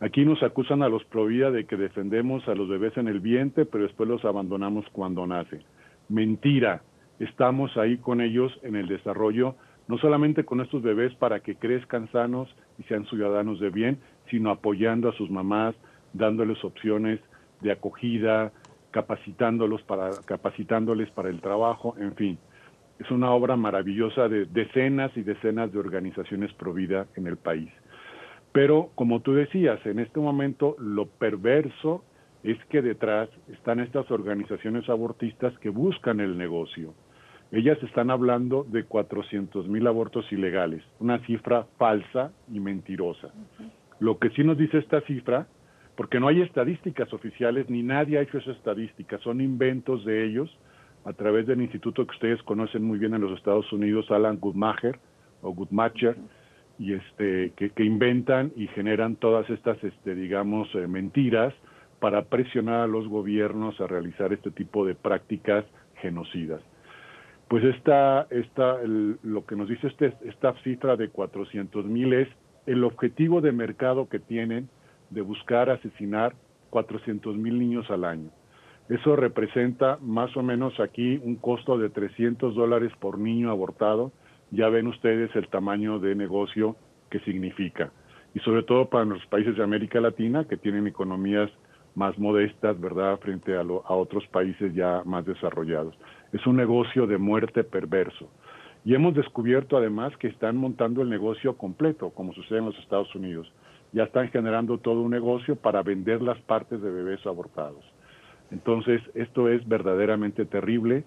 Aquí 0.00 0.24
nos 0.24 0.42
acusan 0.42 0.82
a 0.82 0.88
los 0.88 1.04
Provida 1.04 1.50
de 1.50 1.66
que 1.66 1.76
defendemos 1.76 2.46
a 2.48 2.54
los 2.54 2.68
bebés 2.68 2.96
en 2.96 3.08
el 3.08 3.20
vientre, 3.20 3.64
pero 3.64 3.84
después 3.84 4.08
los 4.08 4.24
abandonamos 4.24 4.84
cuando 4.92 5.26
nacen. 5.26 5.62
Mentira, 6.08 6.82
estamos 7.18 7.76
ahí 7.76 7.96
con 7.98 8.20
ellos 8.20 8.52
en 8.62 8.76
el 8.76 8.88
desarrollo 8.88 9.54
no 9.86 9.98
solamente 9.98 10.44
con 10.44 10.60
estos 10.60 10.82
bebés 10.82 11.14
para 11.14 11.40
que 11.40 11.56
crezcan 11.56 12.10
sanos 12.10 12.54
y 12.78 12.82
sean 12.84 13.06
ciudadanos 13.06 13.60
de 13.60 13.70
bien, 13.70 13.98
sino 14.30 14.50
apoyando 14.50 15.08
a 15.08 15.12
sus 15.12 15.30
mamás, 15.30 15.74
dándoles 16.12 16.62
opciones 16.64 17.20
de 17.60 17.72
acogida, 17.72 18.52
capacitándolos 18.90 19.82
para, 19.82 20.10
capacitándoles 20.24 21.10
para 21.10 21.28
el 21.28 21.40
trabajo, 21.40 21.94
en 21.98 22.14
fin. 22.14 22.38
Es 22.98 23.10
una 23.10 23.30
obra 23.30 23.56
maravillosa 23.56 24.28
de 24.28 24.46
decenas 24.46 25.10
y 25.16 25.22
decenas 25.22 25.72
de 25.72 25.78
organizaciones 25.78 26.52
pro 26.54 26.72
vida 26.72 27.06
en 27.16 27.26
el 27.26 27.36
país. 27.36 27.70
Pero, 28.52 28.90
como 28.94 29.20
tú 29.20 29.34
decías, 29.34 29.84
en 29.84 29.98
este 29.98 30.20
momento 30.20 30.76
lo 30.78 31.06
perverso 31.06 32.04
es 32.42 32.58
que 32.66 32.82
detrás 32.82 33.28
están 33.48 33.80
estas 33.80 34.10
organizaciones 34.10 34.88
abortistas 34.88 35.58
que 35.58 35.70
buscan 35.70 36.20
el 36.20 36.38
negocio 36.38 36.94
ellas 37.54 37.80
están 37.84 38.10
hablando 38.10 38.64
de 38.64 38.82
400 38.82 39.68
mil 39.68 39.86
abortos 39.86 40.30
ilegales, 40.32 40.82
una 40.98 41.20
cifra 41.20 41.66
falsa 41.78 42.32
y 42.52 42.58
mentirosa. 42.58 43.28
Lo 44.00 44.18
que 44.18 44.30
sí 44.30 44.42
nos 44.42 44.58
dice 44.58 44.78
esta 44.78 45.00
cifra, 45.02 45.46
porque 45.96 46.18
no 46.18 46.26
hay 46.26 46.42
estadísticas 46.42 47.12
oficiales, 47.12 47.70
ni 47.70 47.84
nadie 47.84 48.18
ha 48.18 48.22
hecho 48.22 48.38
esas 48.38 48.56
estadísticas, 48.56 49.20
son 49.20 49.40
inventos 49.40 50.04
de 50.04 50.26
ellos 50.26 50.50
a 51.04 51.12
través 51.12 51.46
del 51.46 51.60
instituto 51.62 52.06
que 52.06 52.14
ustedes 52.14 52.42
conocen 52.42 52.82
muy 52.84 52.98
bien 52.98 53.14
en 53.14 53.20
los 53.20 53.36
Estados 53.36 53.70
Unidos, 53.72 54.10
Alan 54.10 54.38
Goodmacher 54.38 54.98
o 55.42 55.52
Goodmacher, 55.52 56.16
y 56.78 56.94
este, 56.94 57.52
que, 57.56 57.84
inventan 57.84 58.52
y 58.56 58.66
generan 58.68 59.16
todas 59.16 59.48
estas, 59.48 59.82
este, 59.84 60.14
digamos, 60.14 60.68
eh, 60.74 60.88
mentiras 60.88 61.54
para 62.00 62.24
presionar 62.24 62.80
a 62.80 62.86
los 62.86 63.06
gobiernos 63.06 63.80
a 63.80 63.86
realizar 63.86 64.32
este 64.32 64.50
tipo 64.50 64.84
de 64.84 64.94
prácticas 64.94 65.64
genocidas 66.00 66.60
pues 67.48 67.62
esta, 67.64 68.26
esta, 68.30 68.78
lo 68.84 69.44
que 69.46 69.56
nos 69.56 69.68
dice 69.68 69.86
este, 69.86 70.12
esta 70.24 70.54
cifra 70.62 70.96
de 70.96 71.08
400 71.08 71.84
mil 71.84 72.12
es 72.12 72.28
el 72.66 72.84
objetivo 72.84 73.40
de 73.40 73.52
mercado 73.52 74.08
que 74.08 74.18
tienen 74.18 74.68
de 75.10 75.20
buscar 75.20 75.70
asesinar 75.70 76.34
400 76.70 77.36
mil 77.36 77.58
niños 77.58 77.90
al 77.90 78.04
año. 78.04 78.30
Eso 78.88 79.16
representa 79.16 79.98
más 80.02 80.36
o 80.36 80.42
menos 80.42 80.78
aquí 80.78 81.18
un 81.22 81.36
costo 81.36 81.78
de 81.78 81.88
300 81.88 82.54
dólares 82.54 82.92
por 83.00 83.18
niño 83.18 83.50
abortado. 83.50 84.12
Ya 84.50 84.68
ven 84.68 84.88
ustedes 84.88 85.34
el 85.34 85.48
tamaño 85.48 85.98
de 85.98 86.14
negocio 86.14 86.76
que 87.10 87.20
significa. 87.20 87.92
Y 88.34 88.40
sobre 88.40 88.62
todo 88.62 88.90
para 88.90 89.06
los 89.06 89.24
países 89.26 89.56
de 89.56 89.62
América 89.62 90.00
Latina 90.00 90.44
que 90.44 90.58
tienen 90.58 90.86
economías 90.86 91.50
más 91.94 92.18
modestas, 92.18 92.78
¿verdad?, 92.78 93.18
frente 93.20 93.56
a, 93.56 93.60
a 93.60 93.94
otros 93.94 94.26
países 94.26 94.74
ya 94.74 95.02
más 95.04 95.24
desarrollados. 95.24 95.94
Es 96.32 96.46
un 96.46 96.56
negocio 96.56 97.06
de 97.06 97.16
muerte 97.16 97.64
perverso. 97.64 98.28
Y 98.84 98.94
hemos 98.94 99.14
descubierto 99.14 99.78
además 99.78 100.14
que 100.18 100.26
están 100.28 100.56
montando 100.56 101.00
el 101.00 101.08
negocio 101.08 101.56
completo, 101.56 102.10
como 102.10 102.34
sucede 102.34 102.58
en 102.58 102.66
los 102.66 102.78
Estados 102.80 103.14
Unidos. 103.14 103.50
ya 103.92 104.02
están 104.02 104.28
generando 104.30 104.78
todo 104.78 105.02
un 105.02 105.12
negocio 105.12 105.54
para 105.54 105.82
vender 105.82 106.20
las 106.20 106.38
partes 106.42 106.82
de 106.82 106.90
bebés 106.90 107.24
abortados. 107.24 107.93
Entonces, 108.54 109.02
esto 109.14 109.48
es 109.48 109.66
verdaderamente 109.66 110.44
terrible. 110.44 111.02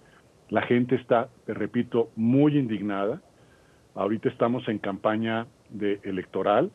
La 0.49 0.63
gente 0.63 0.95
está, 0.95 1.29
te 1.45 1.53
repito, 1.53 2.09
muy 2.17 2.57
indignada. 2.57 3.21
Ahorita 3.95 4.27
estamos 4.27 4.67
en 4.67 4.79
campaña 4.79 5.47
de 5.69 6.01
electoral. 6.03 6.71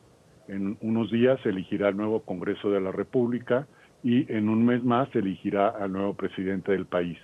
En 0.49 0.79
unos 0.81 1.11
días 1.11 1.39
se 1.43 1.51
elegirá 1.51 1.91
el 1.91 1.99
nuevo 1.99 2.21
Congreso 2.21 2.71
de 2.71 2.81
la 2.81 2.91
República 2.91 3.67
y 4.03 4.33
en 4.33 4.49
un 4.49 4.65
mes 4.65 4.83
más 4.83 5.11
se 5.11 5.19
elegirá 5.19 5.69
al 5.69 5.93
nuevo 5.93 6.15
presidente 6.15 6.73
del 6.73 6.87
país. 6.87 7.19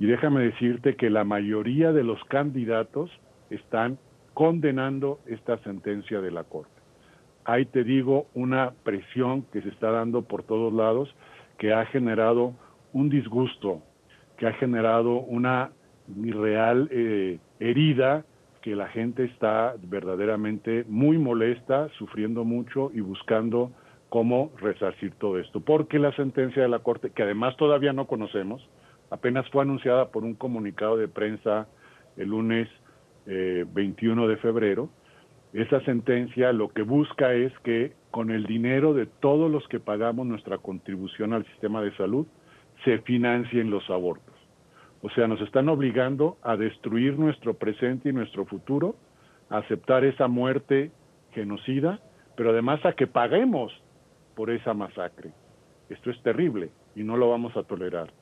Y 0.00 0.06
déjame 0.06 0.40
decirte 0.42 0.96
que 0.96 1.10
la 1.10 1.22
mayoría 1.22 1.92
de 1.92 2.02
los 2.02 2.22
candidatos 2.24 3.08
están 3.50 3.98
condenando 4.34 5.20
esta 5.26 5.58
sentencia 5.58 6.20
de 6.20 6.32
la 6.32 6.42
Corte. 6.42 6.72
Ahí 7.44 7.66
te 7.66 7.84
digo 7.84 8.26
una 8.34 8.72
presión 8.82 9.42
que 9.52 9.62
se 9.62 9.68
está 9.68 9.92
dando 9.92 10.22
por 10.22 10.42
todos 10.42 10.72
lados 10.72 11.14
que 11.56 11.72
ha 11.72 11.86
generado 11.86 12.54
un 12.92 13.08
disgusto, 13.08 13.82
que 14.36 14.46
ha 14.46 14.52
generado 14.54 15.20
una 15.20 15.70
real 16.16 16.88
eh, 16.90 17.38
herida 17.60 18.24
que 18.62 18.76
la 18.76 18.88
gente 18.88 19.24
está 19.24 19.74
verdaderamente 19.82 20.84
muy 20.88 21.18
molesta, 21.18 21.88
sufriendo 21.96 22.44
mucho 22.44 22.90
y 22.92 23.00
buscando 23.00 23.70
cómo 24.08 24.50
resarcir 24.58 25.12
todo 25.14 25.38
esto. 25.38 25.60
Porque 25.60 25.98
la 25.98 26.12
sentencia 26.12 26.62
de 26.62 26.68
la 26.68 26.80
Corte, 26.80 27.10
que 27.10 27.22
además 27.22 27.56
todavía 27.56 27.92
no 27.92 28.06
conocemos, 28.06 28.68
apenas 29.10 29.48
fue 29.50 29.62
anunciada 29.62 30.10
por 30.10 30.24
un 30.24 30.34
comunicado 30.34 30.96
de 30.96 31.08
prensa 31.08 31.68
el 32.16 32.28
lunes 32.28 32.68
21 33.26 34.24
eh, 34.24 34.28
de 34.28 34.36
febrero, 34.38 34.90
esa 35.52 35.80
sentencia 35.80 36.52
lo 36.52 36.68
que 36.68 36.82
busca 36.82 37.32
es 37.32 37.52
que 37.64 37.92
con 38.10 38.30
el 38.30 38.46
dinero 38.46 38.94
de 38.94 39.06
todos 39.06 39.50
los 39.50 39.66
que 39.68 39.80
pagamos 39.80 40.26
nuestra 40.26 40.58
contribución 40.58 41.32
al 41.32 41.44
sistema 41.46 41.82
de 41.82 41.94
salud, 41.96 42.26
se 42.84 42.98
financien 42.98 43.70
los 43.70 43.88
abortos. 43.90 44.34
O 45.02 45.10
sea, 45.10 45.26
nos 45.26 45.40
están 45.40 45.68
obligando 45.68 46.36
a 46.42 46.56
destruir 46.56 47.18
nuestro 47.18 47.54
presente 47.54 48.10
y 48.10 48.12
nuestro 48.12 48.44
futuro, 48.44 48.96
a 49.48 49.58
aceptar 49.58 50.04
esa 50.04 50.28
muerte 50.28 50.90
genocida, 51.32 52.00
pero 52.36 52.50
además 52.50 52.84
a 52.84 52.92
que 52.92 53.06
paguemos 53.06 53.72
por 54.34 54.50
esa 54.50 54.74
masacre. 54.74 55.30
Esto 55.88 56.10
es 56.10 56.22
terrible 56.22 56.70
y 56.94 57.02
no 57.02 57.16
lo 57.16 57.30
vamos 57.30 57.56
a 57.56 57.62
tolerar. 57.62 58.12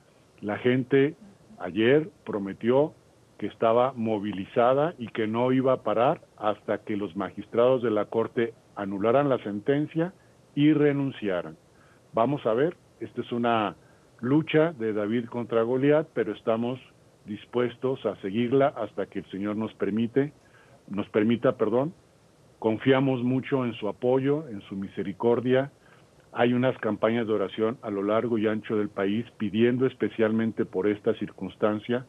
La 0.40 0.56
gente 0.58 1.16
ayer 1.58 2.08
prometió 2.24 2.94
que 3.38 3.46
estaba 3.46 3.92
movilizada 3.94 4.94
y 4.98 5.08
que 5.08 5.26
no 5.26 5.52
iba 5.52 5.72
a 5.72 5.82
parar 5.82 6.20
hasta 6.36 6.78
que 6.78 6.96
los 6.96 7.14
magistrados 7.16 7.82
de 7.82 7.90
la 7.90 8.06
Corte 8.06 8.54
anularan 8.74 9.28
la 9.28 9.38
sentencia 9.38 10.12
y 10.54 10.72
renunciaran. 10.72 11.56
Vamos 12.12 12.44
a 12.46 12.54
ver, 12.54 12.76
esta 13.00 13.20
es 13.20 13.30
una 13.30 13.76
lucha 14.20 14.72
de 14.72 14.92
David 14.92 15.26
contra 15.26 15.62
Goliat, 15.62 16.08
pero 16.14 16.32
estamos 16.32 16.80
dispuestos 17.25 18.04
a 18.06 18.16
seguirla 18.16 18.68
hasta 18.68 19.06
que 19.06 19.20
el 19.20 19.26
Señor 19.26 19.56
nos 19.56 19.72
permite, 19.75 20.32
nos 20.88 21.08
permita, 21.10 21.56
perdón. 21.56 21.92
Confiamos 22.58 23.22
mucho 23.22 23.64
en 23.64 23.75
su 23.75 23.88
apoyo, 23.88 24.48
en 24.48 24.60
su 24.62 24.75
misericordia. 24.75 25.70
Hay 26.32 26.52
unas 26.52 26.76
campañas 26.78 27.26
de 27.26 27.32
oración 27.32 27.78
a 27.82 27.90
lo 27.90 28.02
largo 28.02 28.38
y 28.38 28.48
ancho 28.48 28.76
del 28.76 28.88
país 28.88 29.25
pidiendo 29.38 29.87
especialmente 29.87 30.64
por 30.64 30.88
esta 30.88 31.14
circunstancia. 31.14 32.06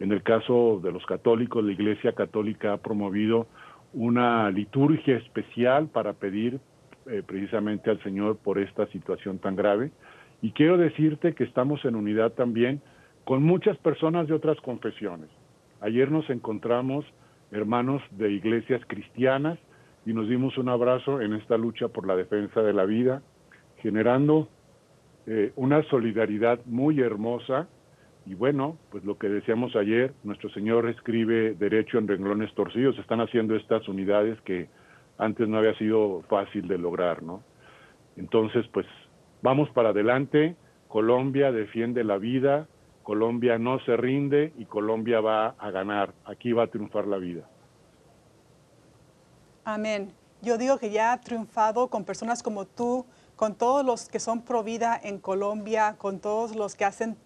En 0.00 0.12
el 0.12 0.22
caso 0.22 0.80
de 0.82 0.92
los 0.92 1.04
católicos, 1.06 1.62
la 1.62 1.72
Iglesia 1.72 2.12
Católica 2.12 2.72
ha 2.72 2.78
promovido 2.78 3.46
una 3.92 4.50
liturgia 4.50 5.16
especial 5.18 5.88
para 5.88 6.14
pedir 6.14 6.58
eh, 7.06 7.22
precisamente 7.26 7.90
al 7.90 8.02
Señor 8.02 8.38
por 8.38 8.58
esta 8.58 8.86
situación 8.86 9.38
tan 9.38 9.56
grave. 9.56 9.90
Y 10.42 10.50
quiero 10.50 10.76
decirte 10.76 11.34
que 11.34 11.44
estamos 11.44 11.84
en 11.84 11.94
unidad 11.94 12.32
también 12.32 12.82
con 13.24 13.44
muchas 13.44 13.78
personas 13.78 14.26
de 14.26 14.34
otras 14.34 14.60
confesiones. 14.60 15.30
Ayer 15.80 16.10
nos 16.10 16.28
encontramos 16.30 17.04
hermanos 17.52 18.02
de 18.10 18.32
iglesias 18.32 18.82
cristianas 18.88 19.58
y 20.04 20.12
nos 20.12 20.28
dimos 20.28 20.58
un 20.58 20.68
abrazo 20.68 21.20
en 21.20 21.34
esta 21.34 21.56
lucha 21.56 21.88
por 21.88 22.08
la 22.08 22.16
defensa 22.16 22.60
de 22.60 22.72
la 22.72 22.84
vida, 22.84 23.22
generando 23.78 24.48
eh, 25.28 25.52
una 25.54 25.82
solidaridad 25.84 26.58
muy 26.66 27.00
hermosa. 27.00 27.68
Y 28.26 28.34
bueno, 28.34 28.78
pues 28.90 29.04
lo 29.04 29.18
que 29.18 29.28
decíamos 29.28 29.76
ayer, 29.76 30.12
nuestro 30.24 30.50
Señor 30.50 30.88
escribe 30.88 31.54
derecho 31.54 31.98
en 31.98 32.08
renglones 32.08 32.52
torcidos, 32.54 32.98
están 32.98 33.20
haciendo 33.20 33.54
estas 33.54 33.86
unidades 33.86 34.40
que 34.40 34.68
antes 35.18 35.46
no 35.48 35.58
había 35.58 35.74
sido 35.74 36.22
fácil 36.28 36.66
de 36.66 36.78
lograr, 36.78 37.22
¿no? 37.22 37.42
Entonces, 38.16 38.66
pues 38.72 38.86
Vamos 39.42 39.68
para 39.70 39.90
adelante, 39.90 40.56
Colombia 40.88 41.50
defiende 41.50 42.04
la 42.04 42.16
vida, 42.16 42.68
Colombia 43.02 43.58
no 43.58 43.80
se 43.80 43.96
rinde 43.96 44.52
y 44.56 44.66
Colombia 44.66 45.20
va 45.20 45.56
a 45.58 45.70
ganar, 45.72 46.14
aquí 46.24 46.52
va 46.52 46.64
a 46.64 46.66
triunfar 46.68 47.08
la 47.08 47.18
vida. 47.18 47.42
Amén. 49.64 50.12
Yo 50.42 50.58
digo 50.58 50.78
que 50.78 50.90
ya 50.90 51.12
ha 51.12 51.20
triunfado 51.20 51.88
con 51.88 52.04
personas 52.04 52.42
como 52.42 52.66
tú, 52.66 53.04
con 53.34 53.56
todos 53.56 53.84
los 53.84 54.08
que 54.08 54.20
son 54.20 54.42
pro 54.42 54.62
vida 54.62 54.98
en 55.02 55.18
Colombia, 55.18 55.96
con 55.98 56.20
todos 56.20 56.54
los 56.54 56.76
que 56.76 56.84
hacen 56.84 57.16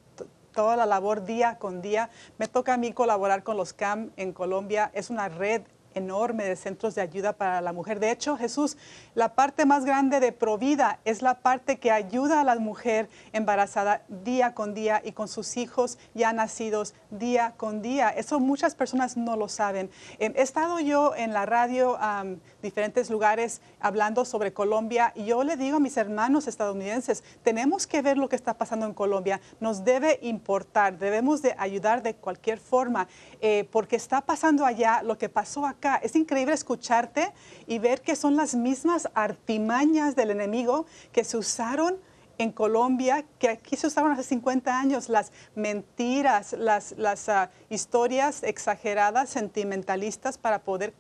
toda 0.54 0.74
la 0.76 0.86
labor 0.86 1.24
día 1.24 1.58
con 1.58 1.82
día. 1.82 2.08
Me 2.38 2.48
toca 2.48 2.74
a 2.74 2.76
mí 2.78 2.92
colaborar 2.92 3.42
con 3.42 3.58
los 3.58 3.74
CAM 3.74 4.10
en 4.16 4.32
Colombia. 4.32 4.90
Es 4.94 5.10
una 5.10 5.28
red 5.28 5.62
enorme 5.96 6.44
de 6.44 6.56
centros 6.56 6.94
de 6.94 7.00
ayuda 7.00 7.32
para 7.32 7.60
la 7.60 7.72
mujer. 7.72 8.00
De 8.00 8.10
hecho, 8.10 8.36
Jesús, 8.36 8.76
la 9.14 9.34
parte 9.34 9.64
más 9.64 9.84
grande 9.84 10.20
de 10.20 10.30
Provida 10.30 11.00
es 11.04 11.22
la 11.22 11.40
parte 11.40 11.78
que 11.78 11.90
ayuda 11.90 12.42
a 12.42 12.44
la 12.44 12.56
mujer 12.56 13.08
embarazada 13.32 14.02
día 14.08 14.54
con 14.54 14.74
día 14.74 15.00
y 15.04 15.12
con 15.12 15.26
sus 15.26 15.56
hijos 15.56 15.98
ya 16.14 16.32
nacidos 16.32 16.94
día 17.10 17.54
con 17.56 17.80
día. 17.80 18.10
Eso 18.10 18.38
muchas 18.40 18.74
personas 18.74 19.16
no 19.16 19.36
lo 19.36 19.48
saben. 19.48 19.90
Em, 20.18 20.34
he 20.36 20.42
estado 20.42 20.80
yo 20.80 21.14
en 21.16 21.32
la 21.32 21.46
radio, 21.46 21.96
um, 21.96 22.38
diferentes 22.62 23.10
lugares, 23.10 23.62
hablando 23.80 24.24
sobre 24.24 24.52
Colombia 24.52 25.12
y 25.14 25.24
yo 25.24 25.42
le 25.44 25.56
digo 25.56 25.78
a 25.78 25.80
mis 25.80 25.96
hermanos 25.96 26.46
estadounidenses, 26.46 27.24
tenemos 27.42 27.86
que 27.86 28.02
ver 28.02 28.18
lo 28.18 28.28
que 28.28 28.36
está 28.36 28.54
pasando 28.54 28.84
en 28.84 28.92
Colombia. 28.92 29.40
Nos 29.60 29.84
debe 29.84 30.18
importar, 30.22 30.98
debemos 30.98 31.40
de 31.40 31.54
ayudar 31.58 32.02
de 32.02 32.14
cualquier 32.14 32.58
forma, 32.58 33.08
eh, 33.40 33.66
porque 33.72 33.96
está 33.96 34.20
pasando 34.20 34.66
allá 34.66 35.02
lo 35.02 35.16
que 35.16 35.28
pasó 35.28 35.64
acá 35.64 35.85
es 35.94 36.16
increíble 36.16 36.54
escucharte 36.54 37.32
y 37.66 37.78
ver 37.78 38.02
que 38.02 38.16
son 38.16 38.36
las 38.36 38.54
mismas 38.54 39.08
artimañas 39.14 40.16
del 40.16 40.30
enemigo 40.30 40.86
que 41.12 41.24
se 41.24 41.36
usaron 41.36 41.96
en 42.38 42.52
Colombia, 42.52 43.24
que 43.38 43.48
aquí 43.48 43.76
se 43.76 43.86
usaron 43.86 44.12
hace 44.12 44.22
50 44.22 44.78
años, 44.78 45.08
las 45.08 45.32
mentiras, 45.54 46.52
las, 46.52 46.92
las 46.98 47.28
ah, 47.28 47.50
historias 47.70 48.42
exageradas, 48.42 49.30
sentimentalistas 49.30 50.36
para 50.36 50.62
poder 50.62 50.92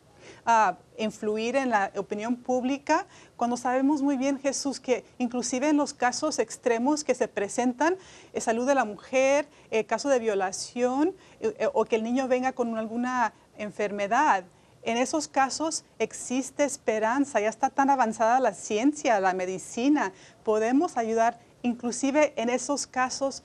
ah, 0.46 0.78
influir 0.98 1.56
en 1.56 1.70
la 1.70 1.92
opinión 1.96 2.36
pública, 2.36 3.06
cuando 3.36 3.56
sabemos 3.56 4.00
muy 4.00 4.16
bien, 4.16 4.38
Jesús, 4.38 4.80
que 4.80 5.04
inclusive 5.18 5.68
en 5.68 5.76
los 5.76 5.92
casos 5.92 6.38
extremos 6.38 7.04
que 7.04 7.14
se 7.14 7.28
presentan, 7.28 7.96
eh, 8.32 8.40
salud 8.40 8.66
de 8.66 8.74
la 8.74 8.84
mujer, 8.84 9.46
eh, 9.70 9.84
caso 9.84 10.08
de 10.08 10.18
violación 10.18 11.14
eh, 11.40 11.68
o 11.72 11.84
que 11.84 11.96
el 11.96 12.02
niño 12.02 12.28
venga 12.28 12.52
con 12.52 12.76
alguna 12.78 13.34
enfermedad, 13.58 14.44
en 14.86 14.98
esos 14.98 15.26
casos 15.26 15.84
existe 15.98 16.64
esperanza, 16.64 17.40
ya 17.40 17.48
está 17.48 17.70
tan 17.70 17.90
avanzada 17.90 18.38
la 18.38 18.54
ciencia, 18.54 19.18
la 19.18 19.34
medicina, 19.34 20.12
podemos 20.44 20.96
ayudar, 20.96 21.40
inclusive 21.62 22.32
en 22.36 22.48
esos 22.48 22.86
casos 22.86 23.42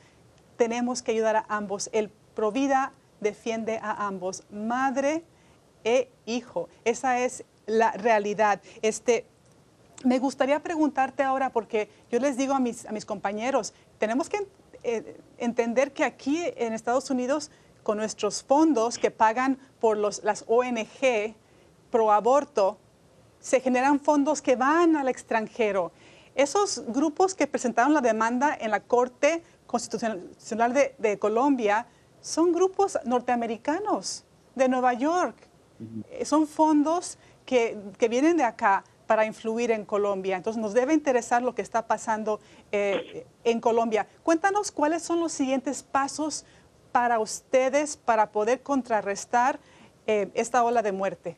tenemos 0.55 1.01
que 1.01 1.11
ayudar 1.11 1.37
a 1.37 1.45
ambos. 1.49 1.89
El 1.93 2.09
Provida 2.35 2.93
defiende 3.19 3.79
a 3.81 4.05
ambos, 4.05 4.43
madre 4.51 5.23
e 5.83 6.09
hijo. 6.27 6.69
Esa 6.85 7.19
es 7.19 7.43
la 7.65 7.91
realidad. 7.93 8.61
Este, 8.83 9.25
me 10.03 10.19
gustaría 10.19 10.61
preguntarte 10.61 11.23
ahora, 11.23 11.49
porque 11.49 11.89
yo 12.11 12.19
les 12.19 12.37
digo 12.37 12.53
a 12.53 12.59
mis, 12.59 12.85
compañeros, 13.07 13.73
tenemos 13.97 14.29
que 14.29 14.47
eh, 14.83 15.19
entender 15.39 15.91
que 15.91 16.03
aquí 16.03 16.39
en 16.55 16.73
Estados 16.73 17.09
Unidos 17.09 17.49
con 17.83 17.97
nuestros 17.97 18.43
fondos 18.43 18.97
que 18.97 19.11
pagan 19.11 19.57
por 19.79 19.97
los, 19.97 20.23
las 20.23 20.45
ONG 20.47 21.35
pro 21.89 22.11
aborto, 22.11 22.77
se 23.39 23.59
generan 23.59 23.99
fondos 23.99 24.41
que 24.41 24.55
van 24.55 24.95
al 24.95 25.07
extranjero. 25.07 25.91
Esos 26.35 26.83
grupos 26.87 27.35
que 27.35 27.47
presentaron 27.47 27.93
la 27.93 28.01
demanda 28.01 28.55
en 28.59 28.71
la 28.71 28.79
Corte 28.79 29.43
Constitucional 29.67 30.73
de, 30.97 31.19
Colombia 31.19 31.87
son 32.21 32.53
grupos 32.53 32.97
norteamericanos 33.03 34.23
de 34.55 34.69
Nueva 34.69 34.93
York. 34.93 35.35
Son 36.23 36.47
fondos 36.47 37.17
que, 37.45 37.77
vienen 38.09 38.37
de 38.37 38.43
acá 38.43 38.83
para 39.07 39.25
influir 39.25 39.71
en 39.71 39.83
Colombia. 39.83 40.37
Entonces 40.37 40.61
nos 40.61 40.73
debe 40.73 40.93
interesar 40.93 41.41
lo 41.41 41.53
que 41.53 41.61
está 41.61 41.85
pasando 41.85 42.39
eh, 42.71 43.25
en 43.43 43.59
Colombia. 43.59 44.07
Cuéntanos 44.23 44.71
cuáles 44.71 45.01
son 45.01 45.19
los 45.19 45.33
siguientes 45.33 45.83
pasos 45.83 46.45
para 46.91 47.19
ustedes 47.19 47.97
para 47.97 48.31
poder 48.31 48.61
contrarrestar 48.61 49.59
eh, 50.07 50.29
esta 50.33 50.63
ola 50.63 50.81
de 50.81 50.91
muerte? 50.91 51.37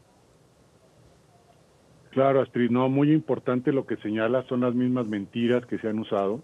Claro, 2.12 2.42
Astrid, 2.42 2.70
no, 2.70 2.90
muy 2.90 3.12
importante 3.12 3.72
lo 3.72 3.86
que 3.86 3.98
señala, 3.98 4.44
son 4.44 4.62
las 4.62 4.76
mismas 4.76 5.08
mentiras 5.08 5.66
que 5.66 5.80
se 5.80 5.88
han 5.88 5.98
usado. 6.00 6.44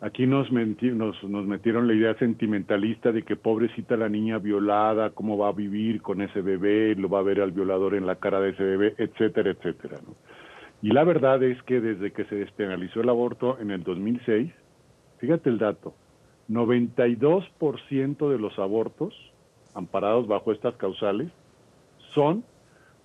Aquí 0.00 0.26
nos, 0.26 0.50
nos, 0.50 1.22
nos, 1.24 1.46
metieron 1.46 1.86
la 1.86 1.92
idea 1.92 2.14
sentimentalista 2.14 3.12
de 3.12 3.22
que 3.22 3.36
pobrecita 3.36 3.98
la 3.98 4.08
niña 4.08 4.38
violada, 4.38 5.10
cómo 5.10 5.36
va 5.36 5.48
a 5.48 5.52
vivir 5.52 6.00
con 6.00 6.22
ese 6.22 6.40
bebé, 6.40 6.94
lo 6.94 7.10
va 7.10 7.18
a 7.18 7.22
ver 7.22 7.42
al 7.42 7.52
violador 7.52 7.94
en 7.94 8.06
la 8.06 8.16
cara 8.16 8.40
de 8.40 8.50
ese 8.50 8.62
bebé, 8.62 8.94
etcétera, 8.96 9.50
etcétera. 9.50 9.98
¿no? 10.06 10.14
Y 10.80 10.92
la 10.92 11.04
verdad 11.04 11.42
es 11.42 11.62
que 11.64 11.80
desde 11.80 12.12
que 12.12 12.24
se 12.24 12.36
despenalizó 12.36 13.02
el 13.02 13.10
aborto 13.10 13.58
en 13.60 13.70
el 13.70 13.82
2006, 13.82 14.50
fíjate 15.18 15.50
el 15.50 15.58
dato, 15.58 15.94
92% 16.50 18.28
de 18.28 18.38
los 18.38 18.58
abortos 18.58 19.14
amparados 19.74 20.26
bajo 20.26 20.50
estas 20.52 20.74
causales 20.76 21.30
son 22.12 22.44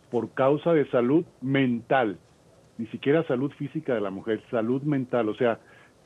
por 0.09 0.31
causa 0.31 0.73
de 0.73 0.89
salud 0.89 1.25
mental, 1.41 2.17
ni 2.77 2.87
siquiera 2.87 3.23
salud 3.27 3.51
física 3.51 3.93
de 3.93 4.01
la 4.01 4.09
mujer, 4.09 4.41
salud 4.49 4.81
mental, 4.81 5.29
o 5.29 5.35
sea, 5.35 5.59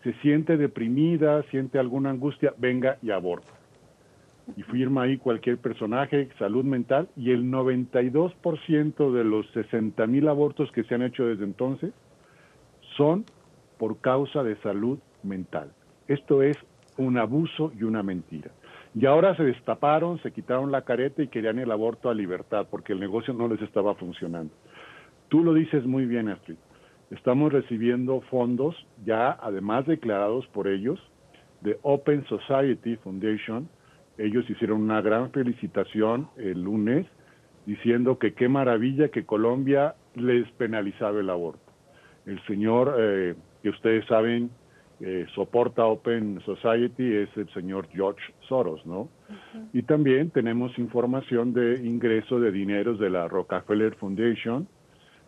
se 0.03 0.13
siente 0.21 0.57
deprimida, 0.57 1.43
siente 1.43 1.79
alguna 1.79 2.09
angustia, 2.09 2.53
venga 2.57 2.97
y 3.01 3.11
aborta. 3.11 3.51
Y 4.57 4.63
firma 4.63 5.03
ahí 5.03 5.17
cualquier 5.17 5.57
personaje, 5.57 6.29
salud 6.39 6.65
mental, 6.65 7.07
y 7.15 7.31
el 7.31 7.45
92% 7.51 9.11
de 9.13 9.23
los 9.23 9.49
60 9.51 10.07
mil 10.07 10.27
abortos 10.27 10.71
que 10.71 10.83
se 10.83 10.95
han 10.95 11.03
hecho 11.03 11.25
desde 11.25 11.43
entonces 11.43 11.93
son 12.97 13.25
por 13.77 13.99
causa 13.99 14.43
de 14.43 14.55
salud 14.57 14.99
mental. 15.23 15.71
Esto 16.07 16.41
es 16.41 16.57
un 16.99 17.17
abuso 17.17 17.71
y 17.79 17.83
una 17.83 18.03
mentira. 18.03 18.51
Y 18.93 19.05
ahora 19.05 19.35
se 19.35 19.43
destaparon, 19.43 20.21
se 20.21 20.31
quitaron 20.31 20.71
la 20.71 20.83
careta 20.83 21.23
y 21.23 21.27
querían 21.27 21.59
el 21.59 21.71
aborto 21.71 22.09
a 22.09 22.13
libertad 22.13 22.67
porque 22.69 22.93
el 22.93 22.99
negocio 22.99 23.33
no 23.33 23.47
les 23.47 23.61
estaba 23.61 23.95
funcionando. 23.95 24.53
Tú 25.29 25.43
lo 25.43 25.53
dices 25.53 25.85
muy 25.85 26.05
bien, 26.05 26.27
Astrid. 26.27 26.57
Estamos 27.11 27.53
recibiendo 27.53 28.21
fondos 28.29 28.75
ya, 29.05 29.31
además 29.31 29.85
declarados 29.87 30.45
por 30.47 30.67
ellos, 30.67 30.99
de 31.61 31.79
Open 31.83 32.25
Society 32.25 32.97
Foundation. 32.97 33.69
Ellos 34.17 34.47
hicieron 34.49 34.81
una 34.81 35.01
gran 35.01 35.31
felicitación 35.31 36.27
el 36.37 36.61
lunes 36.61 37.07
diciendo 37.65 38.19
que 38.19 38.33
qué 38.33 38.49
maravilla 38.49 39.09
que 39.09 39.25
Colombia 39.25 39.95
les 40.15 40.49
penalizaba 40.53 41.19
el 41.19 41.29
aborto. 41.29 41.71
El 42.25 42.43
señor, 42.45 42.95
eh, 42.99 43.35
que 43.63 43.69
ustedes 43.69 44.05
saben, 44.07 44.49
eh, 45.01 45.25
soporta 45.33 45.85
Open 45.85 46.41
Society 46.41 47.15
es 47.15 47.29
el 47.37 47.49
señor 47.53 47.87
George 47.93 48.21
Soros, 48.47 48.85
¿no? 48.85 49.09
Y 49.71 49.83
también 49.83 50.29
tenemos 50.29 50.77
información 50.77 51.53
de 51.53 51.85
ingreso 51.85 52.39
de 52.39 52.51
dineros 52.51 52.99
de 52.99 53.09
la 53.09 53.27
Rockefeller 53.27 53.95
Foundation 53.95 54.67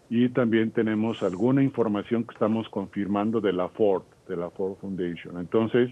y 0.09 0.27
también 0.29 0.71
tenemos 0.71 1.23
alguna 1.23 1.63
información 1.63 2.25
que 2.25 2.33
estamos 2.33 2.67
confirmando 2.67 3.39
de 3.39 3.53
la 3.53 3.69
Ford, 3.69 4.03
de 4.27 4.35
la 4.35 4.49
Ford 4.49 4.75
Foundation. 4.81 5.39
Entonces, 5.39 5.89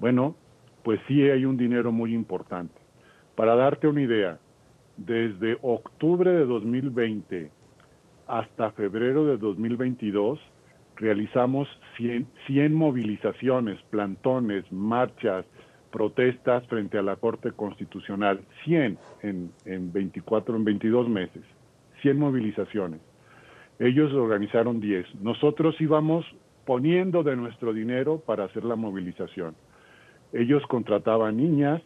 bueno, 0.00 0.34
pues 0.82 0.98
sí 1.06 1.22
hay 1.22 1.44
un 1.44 1.56
dinero 1.56 1.92
muy 1.92 2.12
importante. 2.12 2.74
Para 3.36 3.54
darte 3.54 3.86
una 3.86 4.02
idea, 4.02 4.38
desde 4.96 5.58
octubre 5.62 6.30
de 6.30 6.44
2020 6.44 7.50
hasta 8.26 8.72
febrero 8.72 9.26
de 9.26 9.36
2022, 9.36 10.40
realizamos 10.96 11.68
100, 11.96 12.74
movilizaciones, 12.74 13.80
plantones, 13.90 14.70
marchas, 14.72 15.44
protestas 15.90 16.66
frente 16.66 16.98
a 16.98 17.02
la 17.02 17.16
Corte 17.16 17.52
Constitucional, 17.52 18.40
100 18.64 18.98
en, 19.22 19.50
en 19.64 19.92
24, 19.92 20.56
en 20.56 20.64
22 20.64 21.08
meses, 21.08 21.42
100 22.02 22.18
movilizaciones. 22.18 23.00
Ellos 23.78 24.12
organizaron 24.12 24.80
10. 24.80 25.16
Nosotros 25.22 25.78
íbamos 25.80 26.24
poniendo 26.64 27.22
de 27.22 27.36
nuestro 27.36 27.72
dinero 27.72 28.22
para 28.26 28.44
hacer 28.44 28.64
la 28.64 28.76
movilización. 28.76 29.54
Ellos 30.32 30.62
contrataban 30.66 31.36
niñas 31.36 31.82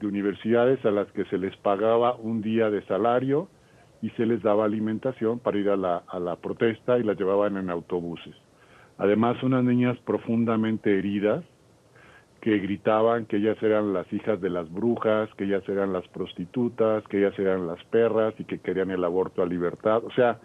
de 0.00 0.06
universidades 0.06 0.84
a 0.84 0.90
las 0.90 1.10
que 1.12 1.24
se 1.26 1.38
les 1.38 1.56
pagaba 1.56 2.14
un 2.14 2.42
día 2.42 2.70
de 2.70 2.82
salario, 2.86 3.48
y 4.02 4.10
se 4.10 4.26
les 4.26 4.42
daba 4.42 4.64
alimentación 4.64 5.38
para 5.38 5.58
ir 5.58 5.68
a 5.68 5.76
la, 5.76 6.02
a 6.08 6.18
la 6.18 6.36
protesta 6.36 6.98
y 6.98 7.02
las 7.02 7.18
llevaban 7.18 7.56
en 7.56 7.70
autobuses. 7.70 8.34
Además, 8.98 9.42
unas 9.42 9.64
niñas 9.64 9.98
profundamente 10.04 10.98
heridas 10.98 11.44
que 12.40 12.58
gritaban 12.58 13.26
que 13.26 13.36
ellas 13.36 13.62
eran 13.62 13.92
las 13.92 14.10
hijas 14.12 14.40
de 14.40 14.48
las 14.48 14.70
brujas, 14.72 15.28
que 15.36 15.44
ellas 15.44 15.62
eran 15.68 15.92
las 15.92 16.06
prostitutas, 16.08 17.04
que 17.08 17.18
ellas 17.18 17.38
eran 17.38 17.66
las 17.66 17.82
perras 17.84 18.34
y 18.38 18.44
que 18.44 18.58
querían 18.58 18.90
el 18.90 19.04
aborto 19.04 19.42
a 19.42 19.46
libertad. 19.46 20.02
O 20.04 20.10
sea, 20.12 20.38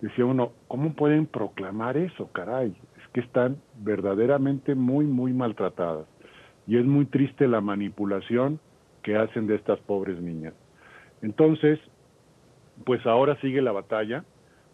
decía 0.00 0.24
uno, 0.24 0.52
¿cómo 0.68 0.94
pueden 0.94 1.26
proclamar 1.26 1.96
eso, 1.96 2.30
caray? 2.32 2.74
Es 2.96 3.08
que 3.12 3.20
están 3.20 3.56
verdaderamente 3.78 4.74
muy, 4.74 5.04
muy 5.04 5.32
maltratadas. 5.32 6.06
Y 6.66 6.76
es 6.76 6.84
muy 6.84 7.06
triste 7.06 7.48
la 7.48 7.60
manipulación 7.60 8.60
que 9.02 9.16
hacen 9.16 9.48
de 9.48 9.56
estas 9.56 9.80
pobres 9.80 10.20
niñas. 10.20 10.54
Entonces, 11.22 11.80
pues 12.84 13.04
ahora 13.06 13.40
sigue 13.40 13.62
la 13.62 13.72
batalla, 13.72 14.24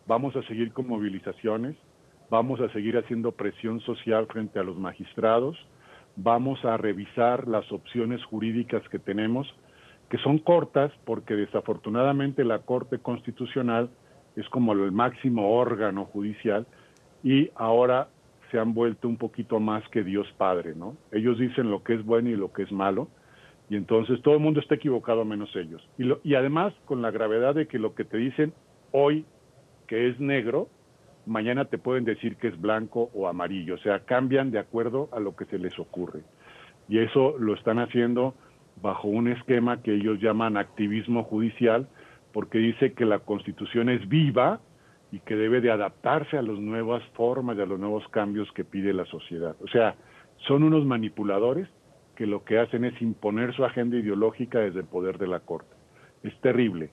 vamos 0.06 0.34
a 0.36 0.42
seguir 0.42 0.72
con 0.72 0.88
movilizaciones, 0.88 1.76
vamos 2.30 2.60
a 2.60 2.70
seguir 2.72 2.96
haciendo 2.96 3.32
presión 3.32 3.80
social 3.80 4.26
frente 4.26 4.58
a 4.58 4.62
los 4.62 4.76
magistrados, 4.76 5.56
vamos 6.16 6.64
a 6.64 6.76
revisar 6.76 7.48
las 7.48 7.70
opciones 7.72 8.24
jurídicas 8.24 8.86
que 8.88 8.98
tenemos, 8.98 9.46
que 10.10 10.18
son 10.18 10.38
cortas 10.38 10.92
porque 11.04 11.34
desafortunadamente 11.34 12.44
la 12.44 12.60
Corte 12.60 12.98
Constitucional 12.98 13.90
es 14.36 14.48
como 14.48 14.72
el 14.72 14.92
máximo 14.92 15.56
órgano 15.56 16.06
judicial 16.06 16.66
y 17.22 17.50
ahora 17.56 18.08
se 18.50 18.58
han 18.58 18.72
vuelto 18.72 19.08
un 19.08 19.16
poquito 19.16 19.60
más 19.60 19.86
que 19.90 20.02
Dios 20.02 20.26
Padre, 20.38 20.74
¿no? 20.74 20.96
Ellos 21.12 21.38
dicen 21.38 21.70
lo 21.70 21.82
que 21.82 21.94
es 21.94 22.04
bueno 22.04 22.30
y 22.30 22.36
lo 22.36 22.52
que 22.52 22.62
es 22.62 22.72
malo, 22.72 23.08
y 23.70 23.76
entonces 23.76 24.20
todo 24.22 24.34
el 24.34 24.40
mundo 24.40 24.60
está 24.60 24.76
equivocado 24.76 25.24
menos 25.24 25.54
ellos. 25.54 25.86
Y, 25.98 26.04
lo, 26.04 26.20
y 26.24 26.34
además 26.34 26.72
con 26.86 27.02
la 27.02 27.10
gravedad 27.10 27.54
de 27.54 27.66
que 27.66 27.78
lo 27.78 27.94
que 27.94 28.04
te 28.04 28.16
dicen 28.16 28.52
hoy 28.92 29.24
que 29.86 30.08
es 30.08 30.18
negro, 30.20 30.68
mañana 31.26 31.66
te 31.66 31.78
pueden 31.78 32.04
decir 32.04 32.36
que 32.36 32.48
es 32.48 32.60
blanco 32.60 33.10
o 33.14 33.28
amarillo, 33.28 33.74
o 33.74 33.78
sea, 33.78 34.00
cambian 34.00 34.50
de 34.50 34.58
acuerdo 34.58 35.08
a 35.12 35.20
lo 35.20 35.36
que 35.36 35.44
se 35.46 35.58
les 35.58 35.78
ocurre. 35.78 36.22
Y 36.88 36.98
eso 36.98 37.36
lo 37.38 37.54
están 37.54 37.78
haciendo 37.78 38.34
bajo 38.80 39.08
un 39.08 39.28
esquema 39.28 39.82
que 39.82 39.94
ellos 39.94 40.20
llaman 40.20 40.56
activismo 40.56 41.24
judicial, 41.24 41.88
porque 42.32 42.58
dice 42.58 42.92
que 42.92 43.04
la 43.04 43.18
constitución 43.20 43.88
es 43.88 44.08
viva 44.08 44.60
y 45.10 45.20
que 45.20 45.36
debe 45.36 45.60
de 45.60 45.70
adaptarse 45.70 46.36
a 46.36 46.42
las 46.42 46.58
nuevas 46.58 47.02
formas 47.14 47.56
y 47.56 47.62
a 47.62 47.66
los 47.66 47.78
nuevos 47.78 48.06
cambios 48.08 48.50
que 48.52 48.64
pide 48.64 48.92
la 48.92 49.06
sociedad. 49.06 49.56
O 49.62 49.68
sea, 49.68 49.96
son 50.46 50.62
unos 50.62 50.84
manipuladores 50.84 51.68
que 52.18 52.26
lo 52.26 52.42
que 52.42 52.58
hacen 52.58 52.84
es 52.84 53.00
imponer 53.00 53.54
su 53.54 53.64
agenda 53.64 53.96
ideológica 53.96 54.58
desde 54.58 54.80
el 54.80 54.86
poder 54.86 55.18
de 55.18 55.28
la 55.28 55.38
Corte. 55.38 55.72
Es 56.24 56.36
terrible. 56.40 56.90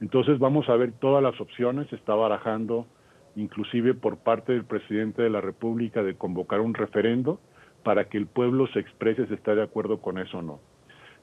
Entonces 0.00 0.38
vamos 0.38 0.68
a 0.68 0.76
ver 0.76 0.92
todas 0.92 1.20
las 1.24 1.40
opciones, 1.40 1.88
se 1.88 1.96
está 1.96 2.14
barajando 2.14 2.86
inclusive 3.34 3.94
por 3.94 4.18
parte 4.18 4.52
del 4.52 4.64
presidente 4.64 5.22
de 5.22 5.30
la 5.30 5.40
República 5.40 6.04
de 6.04 6.14
convocar 6.14 6.60
un 6.60 6.74
referendo 6.74 7.40
para 7.82 8.04
que 8.04 8.16
el 8.16 8.28
pueblo 8.28 8.68
se 8.68 8.78
exprese 8.78 9.26
si 9.26 9.34
está 9.34 9.56
de 9.56 9.64
acuerdo 9.64 10.00
con 10.00 10.18
eso 10.18 10.38
o 10.38 10.42
no. 10.42 10.60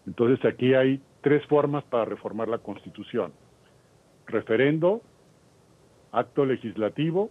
Entonces 0.06 0.44
aquí 0.44 0.74
hay 0.74 1.02
tres 1.22 1.46
formas 1.46 1.86
para 1.86 2.04
reformar 2.04 2.50
la 2.50 2.58
Constitución. 2.58 3.32
Referendo, 4.26 5.02
acto 6.12 6.46
legislativo 6.46 7.30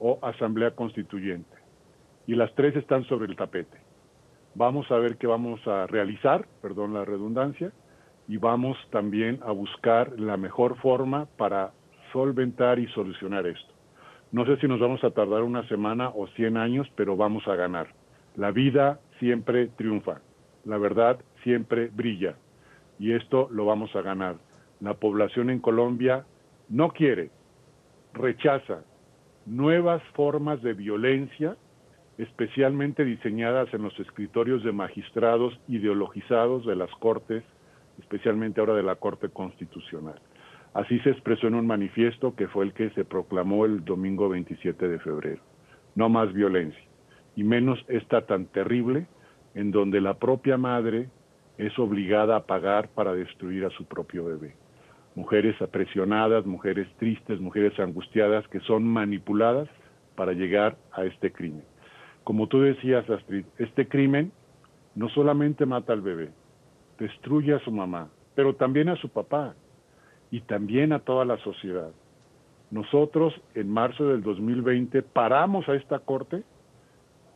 o 0.00 0.18
asamblea 0.22 0.72
constituyente. 0.72 1.56
Y 2.26 2.34
las 2.34 2.52
tres 2.56 2.74
están 2.74 3.04
sobre 3.04 3.26
el 3.26 3.36
tapete. 3.36 3.85
Vamos 4.58 4.90
a 4.90 4.96
ver 4.96 5.18
qué 5.18 5.26
vamos 5.26 5.60
a 5.68 5.86
realizar, 5.86 6.46
perdón 6.62 6.94
la 6.94 7.04
redundancia, 7.04 7.72
y 8.26 8.38
vamos 8.38 8.78
también 8.90 9.38
a 9.44 9.52
buscar 9.52 10.18
la 10.18 10.38
mejor 10.38 10.78
forma 10.78 11.26
para 11.36 11.72
solventar 12.10 12.78
y 12.78 12.86
solucionar 12.88 13.46
esto. 13.46 13.74
No 14.32 14.46
sé 14.46 14.56
si 14.56 14.66
nos 14.66 14.80
vamos 14.80 15.04
a 15.04 15.10
tardar 15.10 15.42
una 15.42 15.68
semana 15.68 16.08
o 16.08 16.26
100 16.28 16.56
años, 16.56 16.88
pero 16.96 17.18
vamos 17.18 17.46
a 17.46 17.54
ganar. 17.54 17.88
La 18.34 18.50
vida 18.50 18.98
siempre 19.18 19.66
triunfa, 19.76 20.22
la 20.64 20.78
verdad 20.78 21.20
siempre 21.42 21.88
brilla 21.88 22.36
y 22.98 23.12
esto 23.12 23.48
lo 23.52 23.66
vamos 23.66 23.94
a 23.94 24.00
ganar. 24.00 24.36
La 24.80 24.94
población 24.94 25.50
en 25.50 25.60
Colombia 25.60 26.24
no 26.70 26.92
quiere, 26.92 27.28
rechaza 28.14 28.84
nuevas 29.44 30.02
formas 30.14 30.62
de 30.62 30.72
violencia 30.72 31.58
especialmente 32.18 33.04
diseñadas 33.04 33.72
en 33.74 33.82
los 33.82 33.98
escritorios 34.00 34.64
de 34.64 34.72
magistrados 34.72 35.58
ideologizados 35.68 36.64
de 36.64 36.76
las 36.76 36.90
Cortes, 36.92 37.44
especialmente 37.98 38.60
ahora 38.60 38.74
de 38.74 38.82
la 38.82 38.96
Corte 38.96 39.28
Constitucional. 39.28 40.20
Así 40.72 40.98
se 41.00 41.10
expresó 41.10 41.46
en 41.46 41.54
un 41.54 41.66
manifiesto 41.66 42.34
que 42.34 42.48
fue 42.48 42.64
el 42.64 42.72
que 42.72 42.90
se 42.90 43.04
proclamó 43.04 43.64
el 43.64 43.84
domingo 43.84 44.28
27 44.28 44.88
de 44.88 44.98
febrero. 44.98 45.42
No 45.94 46.08
más 46.08 46.32
violencia, 46.32 46.82
y 47.34 47.44
menos 47.44 47.82
esta 47.88 48.26
tan 48.26 48.46
terrible 48.46 49.06
en 49.54 49.70
donde 49.70 50.00
la 50.00 50.18
propia 50.18 50.58
madre 50.58 51.08
es 51.58 51.78
obligada 51.78 52.36
a 52.36 52.46
pagar 52.46 52.88
para 52.88 53.14
destruir 53.14 53.64
a 53.64 53.70
su 53.70 53.86
propio 53.86 54.24
bebé. 54.24 54.54
mujeres 55.14 55.60
apresionadas, 55.62 56.44
mujeres 56.44 56.86
tristes, 56.98 57.40
mujeres 57.40 57.80
angustiadas 57.80 58.46
que 58.48 58.60
son 58.60 58.84
manipuladas 58.84 59.66
para 60.14 60.34
llegar 60.34 60.76
a 60.92 61.04
este 61.04 61.32
crimen. 61.32 61.64
Como 62.26 62.48
tú 62.48 62.60
decías, 62.60 63.08
Astrid, 63.08 63.44
este 63.56 63.86
crimen 63.86 64.32
no 64.96 65.08
solamente 65.10 65.64
mata 65.64 65.92
al 65.92 66.00
bebé, 66.00 66.30
destruye 66.98 67.54
a 67.54 67.60
su 67.60 67.70
mamá, 67.70 68.08
pero 68.34 68.56
también 68.56 68.88
a 68.88 68.96
su 68.96 69.10
papá 69.10 69.54
y 70.32 70.40
también 70.40 70.92
a 70.92 70.98
toda 70.98 71.24
la 71.24 71.38
sociedad. 71.44 71.92
Nosotros 72.72 73.32
en 73.54 73.70
marzo 73.70 74.08
del 74.08 74.24
2020 74.24 75.02
paramos 75.02 75.68
a 75.68 75.76
esta 75.76 76.00
corte 76.00 76.42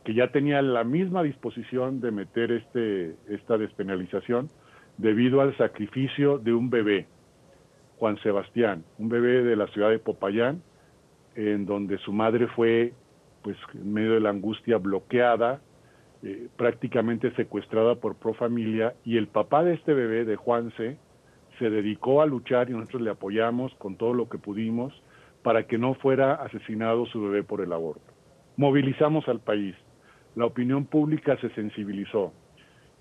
que 0.03 0.13
ya 0.13 0.33
tenía 0.33 0.61
la 0.61 0.83
misma 0.83 1.23
disposición 1.23 2.01
de 2.01 2.11
meter 2.11 2.51
este, 2.51 3.15
esta 3.29 3.57
despenalización 3.59 4.51
debido 4.99 5.41
al 5.41 5.57
sacrificio 5.57 6.39
de 6.39 6.53
un 6.53 6.69
bebé, 6.69 7.07
Juan 8.01 8.19
Sebastián, 8.25 8.83
un 8.99 9.09
bebé 9.09 9.45
de 9.45 9.55
la 9.55 9.69
ciudad 9.69 9.91
de 9.91 10.01
Popayán, 10.01 10.65
en 11.37 11.65
donde 11.65 11.97
su 11.99 12.13
madre 12.13 12.49
fue, 12.49 12.93
pues, 13.43 13.57
en 13.75 13.93
medio 13.93 14.15
de 14.15 14.21
la 14.21 14.31
angustia, 14.31 14.79
bloqueada, 14.79 15.61
eh, 16.23 16.49
prácticamente 16.57 17.35
secuestrada 17.35 17.95
por 17.95 18.17
Profamilia, 18.17 18.95
y 19.05 19.17
el 19.17 19.29
papá 19.29 19.65
de 19.65 19.75
este 19.75 19.95
bebé, 19.95 20.25
de 20.25 20.37
Juanse, 20.37 20.99
se 21.59 21.71
dedicó 21.71 22.23
a 22.23 22.27
luchar 22.27 22.71
y 22.71 22.73
nosotros 22.73 23.03
le 23.03 23.11
apoyamos 23.11 23.75
con 23.75 23.97
todo 23.97 24.15
lo 24.15 24.29
que 24.29 24.39
pudimos 24.39 24.93
para 25.43 25.67
que 25.67 25.79
no 25.79 25.95
fuera 25.95 26.35
asesinado 26.35 27.07
su 27.07 27.23
bebé 27.23 27.43
por 27.43 27.61
el 27.61 27.73
aborto. 27.73 28.13
Movilizamos 28.57 29.29
al 29.29 29.41
país, 29.41 29.75
la 30.35 30.47
opinión 30.47 30.87
pública 30.87 31.37
se 31.39 31.51
sensibilizó 31.51 32.33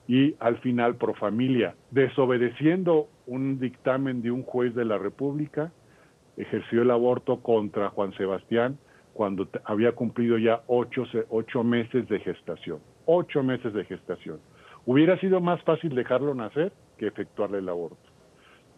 y 0.08 0.36
al 0.40 0.58
final 0.58 0.96
Profamilia, 0.96 1.76
desobedeciendo 1.92 3.08
un 3.28 3.60
dictamen 3.60 4.22
de 4.22 4.32
un 4.32 4.44
juez 4.44 4.74
de 4.74 4.86
la 4.86 4.98
República, 4.98 5.72
ejerció 6.36 6.82
el 6.82 6.92
aborto 6.92 7.42
contra 7.42 7.90
Juan 7.90 8.14
Sebastián 8.14 8.78
cuando 9.14 9.48
había 9.66 9.92
cumplido 9.94 10.38
ya 10.38 10.62
ocho, 10.68 11.04
ocho 11.30 11.64
meses 11.64 12.08
de 12.08 12.20
gestación. 12.20 12.80
Ocho 13.06 13.44
meses 13.44 13.74
de 13.74 13.86
gestación. 13.86 14.40
Hubiera 14.86 15.20
sido 15.20 15.42
más 15.42 15.62
fácil 15.64 15.94
dejarlo 15.96 16.34
nacer 16.34 16.72
que 16.98 17.08
efectuarle 17.08 17.60
el 17.60 17.70
aborto. 17.70 17.98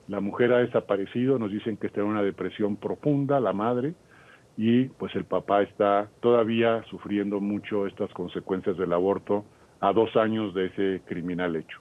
La 0.07 0.19
mujer 0.19 0.51
ha 0.53 0.57
desaparecido, 0.57 1.37
nos 1.37 1.51
dicen 1.51 1.77
que 1.77 1.87
está 1.87 2.01
en 2.01 2.07
una 2.07 2.23
depresión 2.23 2.75
profunda, 2.75 3.39
la 3.39 3.53
madre, 3.53 3.93
y 4.57 4.85
pues 4.85 5.15
el 5.15 5.25
papá 5.25 5.61
está 5.61 6.09
todavía 6.19 6.83
sufriendo 6.89 7.39
mucho 7.39 7.87
estas 7.87 8.11
consecuencias 8.11 8.77
del 8.77 8.93
aborto 8.93 9.45
a 9.79 9.93
dos 9.93 10.15
años 10.15 10.53
de 10.53 10.65
ese 10.67 11.01
criminal 11.05 11.55
hecho. 11.55 11.79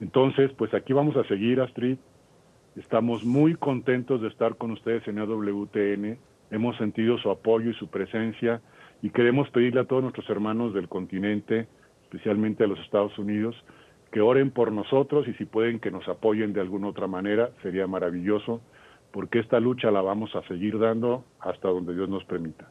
Entonces, 0.00 0.50
pues 0.56 0.72
aquí 0.74 0.92
vamos 0.92 1.16
a 1.16 1.24
seguir, 1.24 1.60
Astrid. 1.60 1.98
Estamos 2.76 3.24
muy 3.24 3.54
contentos 3.54 4.20
de 4.20 4.28
estar 4.28 4.56
con 4.56 4.70
ustedes 4.70 5.06
en 5.08 5.18
WTN. 5.18 6.18
Hemos 6.50 6.76
sentido 6.76 7.18
su 7.18 7.30
apoyo 7.30 7.70
y 7.70 7.74
su 7.74 7.88
presencia 7.88 8.60
y 9.02 9.10
queremos 9.10 9.50
pedirle 9.50 9.80
a 9.80 9.84
todos 9.84 10.02
nuestros 10.02 10.28
hermanos 10.30 10.74
del 10.74 10.88
continente, 10.88 11.66
especialmente 12.04 12.64
a 12.64 12.66
los 12.66 12.78
Estados 12.80 13.18
Unidos, 13.18 13.54
que 14.10 14.20
oren 14.20 14.50
por 14.50 14.72
nosotros 14.72 15.28
y 15.28 15.34
si 15.34 15.44
pueden 15.44 15.80
que 15.80 15.90
nos 15.90 16.08
apoyen 16.08 16.52
de 16.52 16.60
alguna 16.60 16.88
otra 16.88 17.06
manera, 17.06 17.50
sería 17.62 17.86
maravilloso 17.86 18.60
porque 19.12 19.38
esta 19.38 19.60
lucha 19.60 19.90
la 19.90 20.02
vamos 20.02 20.34
a 20.34 20.42
seguir 20.48 20.78
dando 20.78 21.24
hasta 21.40 21.68
donde 21.68 21.94
Dios 21.94 22.08
nos 22.08 22.24
permita. 22.24 22.70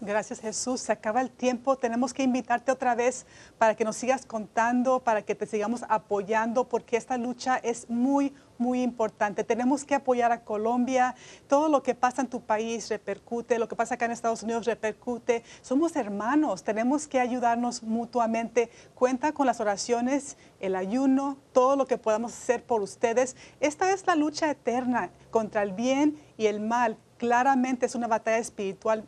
Gracias 0.00 0.40
Jesús. 0.40 0.82
Se 0.82 0.92
acaba 0.92 1.22
el 1.22 1.30
tiempo. 1.30 1.76
Tenemos 1.76 2.12
que 2.12 2.22
invitarte 2.22 2.70
otra 2.70 2.94
vez 2.94 3.24
para 3.56 3.74
que 3.74 3.84
nos 3.84 3.96
sigas 3.96 4.26
contando, 4.26 5.00
para 5.00 5.22
que 5.22 5.34
te 5.34 5.46
sigamos 5.46 5.84
apoyando, 5.88 6.68
porque 6.68 6.98
esta 6.98 7.16
lucha 7.16 7.56
es 7.56 7.88
muy, 7.88 8.34
muy 8.58 8.82
importante. 8.82 9.42
Tenemos 9.42 9.84
que 9.84 9.94
apoyar 9.94 10.32
a 10.32 10.44
Colombia. 10.44 11.14
Todo 11.48 11.70
lo 11.70 11.82
que 11.82 11.94
pasa 11.94 12.20
en 12.20 12.28
tu 12.28 12.42
país 12.42 12.90
repercute, 12.90 13.58
lo 13.58 13.68
que 13.68 13.74
pasa 13.74 13.94
acá 13.94 14.04
en 14.04 14.10
Estados 14.10 14.42
Unidos 14.42 14.66
repercute. 14.66 15.42
Somos 15.62 15.96
hermanos, 15.96 16.62
tenemos 16.62 17.06
que 17.08 17.18
ayudarnos 17.18 17.82
mutuamente. 17.82 18.68
Cuenta 18.94 19.32
con 19.32 19.46
las 19.46 19.60
oraciones, 19.60 20.36
el 20.60 20.76
ayuno, 20.76 21.38
todo 21.52 21.74
lo 21.74 21.86
que 21.86 21.96
podamos 21.96 22.34
hacer 22.34 22.62
por 22.62 22.82
ustedes. 22.82 23.34
Esta 23.60 23.90
es 23.92 24.06
la 24.06 24.14
lucha 24.14 24.50
eterna 24.50 25.08
contra 25.30 25.62
el 25.62 25.72
bien 25.72 26.18
y 26.36 26.46
el 26.46 26.60
mal. 26.60 26.98
Claramente 27.16 27.86
es 27.86 27.94
una 27.94 28.08
batalla 28.08 28.36
espiritual 28.36 29.06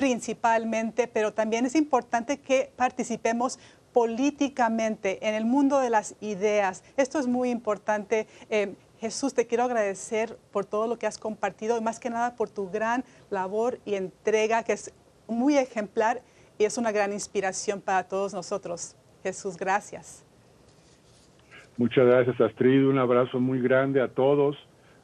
principalmente, 0.00 1.08
pero 1.08 1.34
también 1.34 1.66
es 1.66 1.74
importante 1.74 2.40
que 2.40 2.72
participemos 2.74 3.58
políticamente 3.92 5.28
en 5.28 5.34
el 5.34 5.44
mundo 5.44 5.78
de 5.78 5.90
las 5.90 6.16
ideas. 6.22 6.82
Esto 6.96 7.18
es 7.18 7.26
muy 7.26 7.50
importante. 7.50 8.26
Eh, 8.48 8.72
Jesús, 8.98 9.34
te 9.34 9.46
quiero 9.46 9.64
agradecer 9.64 10.38
por 10.52 10.64
todo 10.64 10.86
lo 10.86 10.98
que 10.98 11.06
has 11.06 11.18
compartido 11.18 11.76
y 11.76 11.82
más 11.82 12.00
que 12.00 12.08
nada 12.08 12.34
por 12.34 12.48
tu 12.48 12.70
gran 12.70 13.04
labor 13.28 13.78
y 13.84 13.94
entrega, 13.94 14.62
que 14.62 14.72
es 14.72 14.94
muy 15.28 15.58
ejemplar 15.58 16.22
y 16.58 16.64
es 16.64 16.78
una 16.78 16.92
gran 16.92 17.12
inspiración 17.12 17.82
para 17.82 18.04
todos 18.04 18.32
nosotros. 18.32 18.96
Jesús, 19.22 19.58
gracias. 19.58 20.24
Muchas 21.76 22.06
gracias, 22.06 22.40
Astrid. 22.40 22.86
Un 22.86 22.98
abrazo 22.98 23.38
muy 23.38 23.60
grande 23.60 24.00
a 24.00 24.08
todos, 24.08 24.56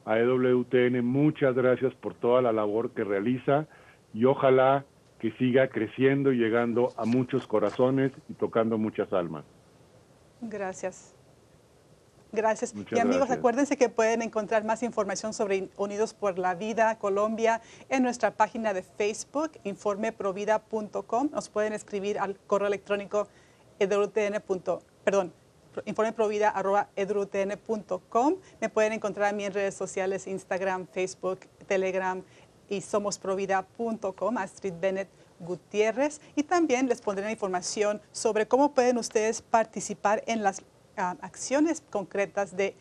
a 0.07 0.19
EWTN. 0.19 1.05
Muchas 1.05 1.55
gracias 1.55 1.93
por 1.97 2.15
toda 2.15 2.41
la 2.41 2.53
labor 2.53 2.93
que 2.93 3.05
realiza 3.05 3.67
y 4.13 4.25
ojalá 4.25 4.85
que 5.19 5.33
siga 5.33 5.69
creciendo 5.69 6.33
y 6.33 6.39
llegando 6.39 6.93
a 6.97 7.05
muchos 7.05 7.47
corazones 7.47 8.13
y 8.29 8.35
tocando 8.35 8.79
muchas 8.79 9.13
almas. 9.13 9.45
Gracias. 10.41 11.15
Gracias. 12.33 12.75
y 12.91 12.99
amigos, 12.99 13.31
acuérdense 13.31 13.77
que 13.77 13.89
pueden 13.89 14.21
encontrar 14.21 14.65
más 14.65 14.83
información 14.83 15.33
sobre 15.33 15.69
Unidos 15.77 16.13
por 16.13 16.39
la 16.39 16.55
Vida 16.55 16.99
Colombia 16.99 17.63
en 17.89 18.03
nuestra 18.03 18.33
página 18.33 18.75
de 18.75 18.83
Facebook, 18.83 19.53
informeprovida.com. 19.65 21.31
Nos 21.33 21.49
pueden 21.49 21.73
escribir 21.73 22.19
al 22.19 22.37
correo 22.47 22.69
electrónico 22.69 23.29
edrutn. 23.79 24.43
Perdón, 25.05 25.33
informeprovida.edrutn.com. 25.85 28.35
Me 28.61 28.69
pueden 28.69 28.93
encontrar 28.93 29.31
a 29.31 29.33
mí 29.33 29.45
en 29.45 29.55
redes 29.55 29.75
sociales, 29.75 30.27
Instagram, 30.27 30.89
Facebook, 30.89 31.41
Telegram, 31.67 32.23
y 32.69 32.81
somosprovida.com, 32.81 34.39
Astrid 34.39 34.75
Bennett 34.81 35.09
Gutiérrez. 35.41 36.21
Y 36.35 36.43
también 36.43 36.89
les 36.89 37.01
pondré 37.01 37.31
información 37.31 38.01
sobre 38.13 38.49
cómo 38.49 38.73
pueden 38.73 38.99
ustedes 38.99 39.43
participar 39.43 40.23
en 40.27 40.43
las 40.43 40.63
ah, 40.97 41.17
acciones 41.21 41.83
concretas 41.91 42.57
de 42.57 42.75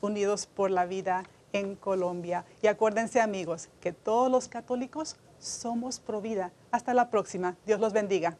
Unidos 0.00 0.46
por 0.46 0.70
la 0.70 0.84
Vida 0.86 1.24
en 1.52 1.76
Colombia. 1.76 2.44
Y 2.60 2.66
acuérdense 2.66 3.20
amigos 3.20 3.68
que 3.80 3.92
todos 3.92 4.30
los 4.30 4.48
católicos 4.48 5.16
somos 5.38 6.00
Provida. 6.00 6.52
Hasta 6.70 6.94
la 6.94 7.10
próxima. 7.10 7.56
Dios 7.66 7.80
los 7.80 7.92
bendiga. 7.92 8.36